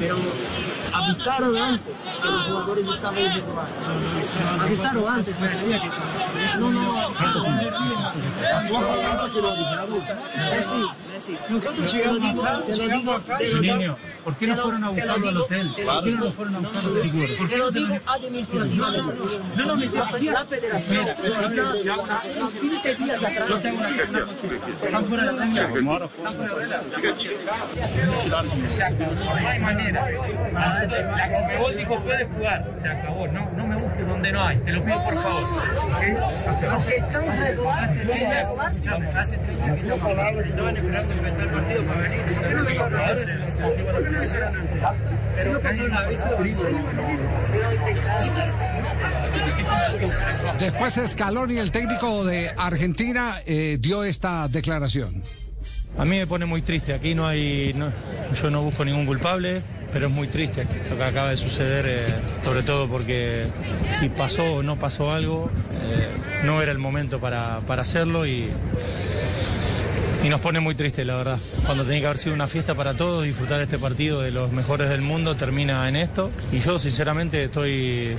Pero 0.03 0.17
avisaron 0.93 1.57
antes 1.57 1.95
que 2.21 2.27
los 2.29 2.43
jugadores 2.47 2.88
estaban 2.88 3.19
irregulares. 3.21 3.73
Avisaron 4.61 5.09
antes, 5.09 5.38
me 5.38 5.49
decía 5.49 5.81
que 5.81 5.88
no, 6.59 6.71
no, 6.73 7.01
avisaron. 7.03 7.57
Messi, 10.51 10.83
Messi. 11.12 11.38
Nosotros 11.49 11.79
lo 11.79 11.87
llegamos 11.87 12.35
acá, 12.35 12.62
te 12.67 12.77
lo 12.77 12.88
digo, 12.88 13.12
lo 13.87 13.97
¿por 14.25 14.37
qué 14.37 14.47
no 14.49 14.57
lo- 14.57 14.62
fueron 14.62 14.83
a 14.83 14.87
lo 14.88 14.93
buscarlo 14.93 15.29
al 15.29 15.37
hotel? 15.37 15.73
te 15.77 15.85
lo 15.85 15.93
¿Por 15.93 16.05
qué 16.05 16.11
no 16.17 16.33
fueron 16.33 16.57
a 16.57 16.61
No, 16.61 16.69
buscarlo 16.69 16.91
no, 16.91 17.01
al? 17.01 17.37
¿Por 17.38 17.49
Te 17.49 17.57
lo 17.59 17.71
digo 17.71 17.95
lo- 17.95 18.12
administrativamente. 18.12 19.12
No, 19.57 19.65
no, 19.67 19.77
me 19.77 19.87
La 19.87 19.93
la 20.33 20.45
federación, 20.47 21.07
la 21.07 21.15
20 22.61 22.95
días 22.97 23.23
atrás. 23.23 23.49
Yo 23.49 23.59
tengo 23.61 23.79
una. 23.79 23.88
Están 24.73 25.05
fuera 25.07 25.25
de 25.27 25.33
la 25.33 25.45
regla. 25.45 25.62
Están 26.17 26.35
fuera 26.35 26.55
de 26.57 26.67
la 26.67 26.83
No 28.43 29.49
hay 29.49 29.59
manera. 29.61 29.91
La 29.92 31.31
Conmebol 31.33 31.76
dijo 31.76 31.98
puede 32.00 32.24
jugar. 32.24 32.64
Se 32.81 32.88
acabó. 32.88 33.26
No, 33.28 33.50
no 33.52 33.66
me 33.66 33.76
busques 33.76 34.07
donde 34.07 34.33
no 34.33 34.42
hay. 34.44 34.59
Te 34.59 34.72
lo 34.72 34.85
pido 34.85 35.02
por 35.05 35.14
favor. 35.22 35.62
Hace- 36.72 36.96
estamos 36.96 37.38
regulares, 37.38 37.90
Hace 37.90 38.05
los 38.05 38.14
30 38.16 38.42
regulares. 38.42 38.76
escuchame, 38.76 39.07
hace 39.09 39.37
30 39.38 39.74
que 39.74 40.48
estaban 40.48 40.76
esperando 40.76 41.12
empezar 41.14 41.40
el 41.42 41.48
partido 41.50 41.85
para 41.87 42.00
venir. 42.00 42.20
¿Por 42.22 42.42
qué 42.42 42.55
no 42.55 42.62
los 42.62 42.78
jugadores 42.78 43.64
Pero 45.37 45.52
no 45.52 45.61
pasó 45.61 45.85
una 45.85 46.00
vez. 46.07 46.26
Después 50.59 51.00
Scaloni, 51.07 51.59
el 51.59 51.70
técnico 51.70 52.24
de 52.24 52.50
Argentina, 52.57 53.37
eh, 53.46 53.78
dio 53.81 54.05
esta 54.05 54.48
declaración. 54.48 55.22
A 55.98 56.05
mí 56.05 56.18
me 56.18 56.26
pone 56.26 56.46
muy 56.46 56.62
triste. 56.62 56.94
Aquí 56.94 57.14
no 57.14 57.26
hay. 57.26 57.72
no- 57.74 57.92
yo 58.40 58.50
no 58.50 58.62
busco 58.62 58.85
ningún 58.85 59.05
culpable, 59.07 59.62
pero 59.92 60.07
es 60.07 60.12
muy 60.12 60.28
triste 60.28 60.66
lo 60.90 60.96
que 60.96 61.05
acaba 61.05 61.31
de 61.31 61.37
suceder, 61.37 61.85
eh, 61.87 62.14
sobre 62.42 62.62
todo 62.62 62.88
porque 62.88 63.44
si 63.90 64.09
pasó 64.09 64.55
o 64.55 64.62
no 64.62 64.76
pasó 64.76 65.12
algo, 65.12 65.50
eh, 65.72 66.44
no 66.44 66.62
era 66.62 66.72
el 66.72 66.78
momento 66.78 67.20
para, 67.20 67.61
para 67.66 67.83
hacerlo 67.83 68.26
y 68.26 68.48
y 70.24 70.28
nos 70.28 70.40
pone 70.40 70.61
muy 70.61 70.76
triste, 70.76 71.05
la 71.05 71.16
verdad. 71.16 71.38
Cuando 71.66 71.85
tenía 71.85 72.00
que 72.00 72.07
haber 72.07 72.18
sido 72.18 72.35
una 72.35 72.46
fiesta 72.46 72.76
para 72.76 72.94
todos, 72.94 73.24
disfrutar 73.24 73.61
este 73.61 73.76
partido 73.76 74.22
de 74.22 74.31
los 74.31 74.52
mejores 74.52 74.88
del 74.88 75.02
mundo, 75.02 75.35
termina 75.35 75.88
en 75.88 75.96
esto. 75.96 76.31
Y 76.52 76.61
yo, 76.61 76.78
sinceramente, 76.78 77.42
estoy. 77.44 78.16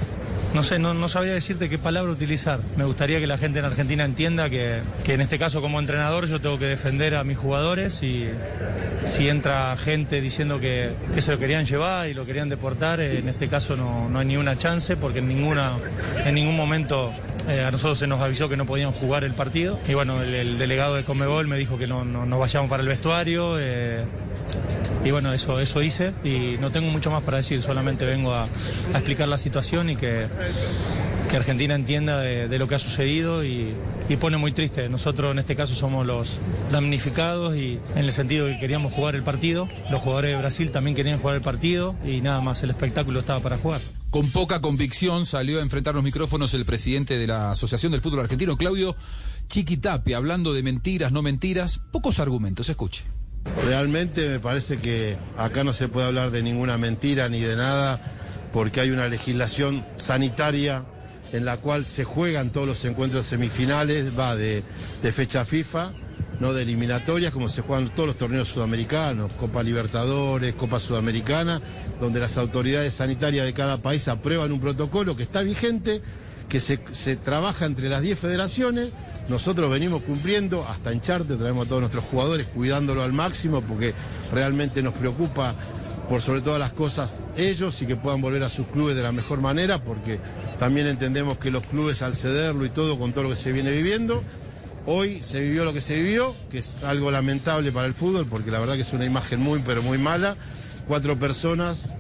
No 0.53 0.63
sé, 0.63 0.79
no, 0.79 0.93
no 0.93 1.07
sabría 1.07 1.33
decirte 1.33 1.69
qué 1.69 1.77
palabra 1.77 2.11
utilizar. 2.11 2.59
Me 2.75 2.83
gustaría 2.83 3.19
que 3.19 3.27
la 3.27 3.37
gente 3.37 3.59
en 3.59 3.65
Argentina 3.65 4.03
entienda 4.03 4.49
que, 4.49 4.81
que 5.05 5.13
en 5.13 5.21
este 5.21 5.39
caso, 5.39 5.61
como 5.61 5.79
entrenador, 5.79 6.27
yo 6.27 6.41
tengo 6.41 6.59
que 6.59 6.65
defender 6.65 7.15
a 7.15 7.23
mis 7.23 7.37
jugadores 7.37 8.03
y 8.03 8.29
si 9.05 9.29
entra 9.29 9.75
gente 9.77 10.21
diciendo 10.21 10.59
que, 10.59 10.91
que 11.13 11.21
se 11.21 11.31
lo 11.31 11.39
querían 11.39 11.65
llevar 11.65 12.09
y 12.09 12.13
lo 12.13 12.25
querían 12.25 12.49
deportar, 12.49 12.99
eh, 12.99 13.19
en 13.19 13.29
este 13.29 13.47
caso 13.47 13.75
no, 13.75 14.09
no 14.09 14.19
hay 14.19 14.25
ni 14.25 14.37
una 14.37 14.57
chance 14.57 14.95
porque 14.97 15.19
en, 15.19 15.27
ninguna, 15.27 15.73
en 16.25 16.35
ningún 16.35 16.55
momento 16.55 17.11
eh, 17.47 17.63
a 17.63 17.71
nosotros 17.71 17.99
se 17.99 18.07
nos 18.07 18.21
avisó 18.21 18.49
que 18.49 18.57
no 18.57 18.65
podían 18.65 18.91
jugar 18.91 19.23
el 19.23 19.33
partido. 19.33 19.79
Y 19.87 19.93
bueno, 19.93 20.21
el, 20.21 20.33
el 20.33 20.57
delegado 20.57 20.95
de 20.95 21.03
Comebol 21.03 21.47
me 21.47 21.57
dijo 21.57 21.77
que 21.77 21.87
no, 21.87 22.05
no, 22.05 22.39
vayamos 22.39 22.69
para 22.69 22.81
el 22.81 22.89
vestuario. 22.89 23.57
eh, 23.59 24.03
y 25.03 25.11
bueno, 25.11 25.33
eso, 25.33 25.59
eso 25.59 25.81
hice 25.81 26.13
y 26.23 26.57
no 26.61 26.71
tengo 26.71 26.89
mucho 26.89 27.11
más 27.11 27.23
para 27.23 27.37
decir, 27.37 27.61
solamente 27.61 28.05
vengo 28.05 28.33
a 28.33 28.47
explicar 28.93 29.27
la 29.27 29.37
situación 29.37 29.89
y 29.89 29.97
que, 29.97 30.27
que 31.33 31.37
Argentina 31.37 31.73
entienda 31.73 32.19
de, 32.19 32.47
de 32.47 32.59
lo 32.59 32.67
que 32.67 32.75
ha 32.75 32.79
sucedido 32.79 33.43
y, 33.43 33.73
y 34.07 34.17
pone 34.17 34.37
muy 34.37 34.51
triste. 34.51 34.87
Nosotros 34.87 35.31
en 35.31 35.39
este 35.39 35.55
caso 35.55 35.73
somos 35.73 36.05
los 36.05 36.37
damnificados 36.71 37.55
y 37.55 37.79
en 37.95 38.05
el 38.05 38.11
sentido 38.11 38.45
que 38.45 38.59
queríamos 38.59 38.93
jugar 38.93 39.15
el 39.15 39.23
partido, 39.23 39.67
los 39.89 39.99
jugadores 39.99 40.29
de 40.29 40.37
Brasil 40.37 40.69
también 40.69 40.95
querían 40.95 41.19
jugar 41.19 41.37
el 41.37 41.41
partido 41.41 41.95
y 42.05 42.21
nada 42.21 42.39
más, 42.41 42.61
el 42.61 42.69
espectáculo 42.69 43.21
estaba 43.21 43.39
para 43.39 43.57
jugar. 43.57 43.81
Con 44.11 44.29
poca 44.29 44.61
convicción 44.61 45.25
salió 45.25 45.57
a 45.57 45.63
enfrentar 45.63 45.95
los 45.95 46.03
micrófonos 46.03 46.53
el 46.53 46.65
presidente 46.65 47.17
de 47.17 47.25
la 47.25 47.49
Asociación 47.49 47.93
del 47.93 48.01
Fútbol 48.01 48.19
Argentino, 48.19 48.55
Claudio 48.55 48.95
Chiquitapia, 49.47 50.17
hablando 50.17 50.53
de 50.53 50.61
mentiras, 50.61 51.11
no 51.11 51.23
mentiras, 51.23 51.79
pocos 51.91 52.19
argumentos, 52.19 52.69
escuche. 52.69 53.05
Realmente 53.65 54.29
me 54.29 54.39
parece 54.39 54.77
que 54.77 55.17
acá 55.35 55.63
no 55.63 55.73
se 55.73 55.87
puede 55.87 56.05
hablar 56.05 56.29
de 56.29 56.43
ninguna 56.43 56.77
mentira 56.77 57.27
ni 57.27 57.39
de 57.39 57.55
nada, 57.55 57.99
porque 58.53 58.81
hay 58.81 58.91
una 58.91 59.07
legislación 59.07 59.83
sanitaria 59.97 60.85
en 61.33 61.45
la 61.45 61.57
cual 61.57 61.85
se 61.85 62.03
juegan 62.03 62.51
todos 62.51 62.67
los 62.67 62.85
encuentros 62.85 63.25
semifinales, 63.25 64.17
va 64.17 64.35
de, 64.35 64.63
de 65.01 65.11
fecha 65.11 65.45
FIFA, 65.45 65.91
no 66.39 66.53
de 66.53 66.61
eliminatorias, 66.61 67.33
como 67.33 67.49
se 67.49 67.61
juegan 67.61 67.89
todos 67.89 68.07
los 68.07 68.17
torneos 68.17 68.47
sudamericanos, 68.47 69.31
Copa 69.33 69.63
Libertadores, 69.63 70.53
Copa 70.53 70.79
Sudamericana, 70.79 71.61
donde 71.99 72.19
las 72.19 72.37
autoridades 72.37 72.93
sanitarias 72.93 73.45
de 73.45 73.53
cada 73.53 73.77
país 73.77 74.07
aprueban 74.07 74.51
un 74.51 74.59
protocolo 74.59 75.15
que 75.15 75.23
está 75.23 75.41
vigente, 75.41 76.01
que 76.49 76.59
se, 76.59 76.79
se 76.91 77.15
trabaja 77.15 77.65
entre 77.65 77.89
las 77.89 78.01
10 78.01 78.19
federaciones. 78.19 78.89
Nosotros 79.27 79.71
venimos 79.71 80.03
cumpliendo, 80.03 80.67
hasta 80.67 80.91
en 80.91 81.01
Charte 81.01 81.35
traemos 81.35 81.65
a 81.65 81.69
todos 81.69 81.81
nuestros 81.81 82.03
jugadores 82.03 82.45
cuidándolo 82.47 83.01
al 83.01 83.13
máximo 83.13 83.61
porque 83.61 83.93
realmente 84.33 84.83
nos 84.83 84.93
preocupa 84.93 85.55
por 86.09 86.21
sobre 86.21 86.41
todas 86.41 86.59
las 86.59 86.71
cosas 86.71 87.21
ellos 87.37 87.81
y 87.81 87.85
que 87.85 87.95
puedan 87.95 88.21
volver 88.21 88.43
a 88.43 88.49
sus 88.49 88.67
clubes 88.67 88.95
de 88.95 89.03
la 89.03 89.11
mejor 89.11 89.41
manera 89.41 89.83
porque 89.83 90.19
también 90.59 90.87
entendemos 90.87 91.37
que 91.37 91.51
los 91.51 91.65
clubes 91.65 92.01
al 92.01 92.15
cederlo 92.15 92.65
y 92.65 92.69
todo 92.69 92.99
con 92.99 93.13
todo 93.13 93.23
lo 93.23 93.29
que 93.31 93.35
se 93.35 93.51
viene 93.51 93.71
viviendo, 93.71 94.21
hoy 94.85 95.23
se 95.23 95.39
vivió 95.39 95.65
lo 95.65 95.73
que 95.73 95.81
se 95.81 95.95
vivió, 95.95 96.35
que 96.51 96.59
es 96.59 96.83
algo 96.83 97.11
lamentable 97.11 97.71
para 97.71 97.87
el 97.87 97.93
fútbol 97.93 98.27
porque 98.27 98.51
la 98.51 98.59
verdad 98.59 98.75
que 98.75 98.81
es 98.81 98.93
una 98.93 99.05
imagen 99.05 99.39
muy 99.39 99.59
pero 99.65 99.81
muy 99.81 99.97
mala, 99.97 100.35
cuatro 100.87 101.17
personas 101.17 101.93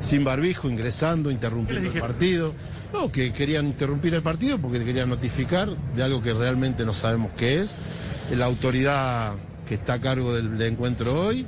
sin 0.00 0.24
barbijo 0.24 0.68
ingresando, 0.68 1.30
interrumpiendo 1.30 1.90
el 1.90 2.00
partido. 2.00 2.54
No, 2.92 3.12
que 3.12 3.32
querían 3.32 3.66
interrumpir 3.66 4.14
el 4.14 4.22
partido 4.22 4.58
porque 4.58 4.82
querían 4.84 5.10
notificar 5.10 5.68
de 5.94 6.02
algo 6.02 6.22
que 6.22 6.32
realmente 6.32 6.84
no 6.84 6.94
sabemos 6.94 7.32
qué 7.36 7.60
es. 7.60 7.76
La 8.36 8.46
autoridad 8.46 9.32
que 9.68 9.74
está 9.74 9.94
a 9.94 10.00
cargo 10.00 10.34
del, 10.34 10.56
del 10.56 10.72
encuentro 10.72 11.20
hoy, 11.20 11.46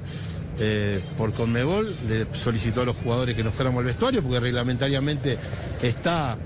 eh, 0.60 1.00
por 1.16 1.32
Conmebol, 1.32 1.94
le 2.06 2.26
solicitó 2.34 2.82
a 2.82 2.84
los 2.84 2.96
jugadores 2.96 3.34
que 3.34 3.42
no 3.42 3.50
fuéramos 3.50 3.80
al 3.80 3.86
vestuario 3.86 4.22
porque 4.22 4.40
reglamentariamente 4.40 5.38
está 5.82 6.36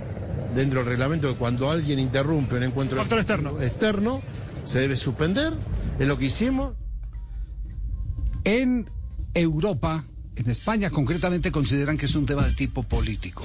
dentro 0.55 0.81
del 0.81 0.89
reglamento 0.89 1.29
que 1.29 1.35
cuando 1.35 1.71
alguien 1.71 1.99
interrumpe 1.99 2.57
un 2.57 2.63
encuentro 2.63 3.03
externo. 3.03 3.61
externo 3.61 4.23
se 4.63 4.81
debe 4.81 4.97
suspender. 4.97 5.53
Es 5.99 6.09
lo 6.09 6.17
que 6.19 6.27
hicimos. 6.27 6.75
En 8.45 8.89
Europa, 9.33 10.05
en 10.37 10.51
España 10.51 10.91
concretamente, 10.91 11.51
consideran 11.51 11.97
que 11.97 12.07
es 12.07 12.15
un 12.15 12.27
tema 12.27 12.47
de 12.47 12.55
tipo 12.55 12.83
político. 12.83 13.45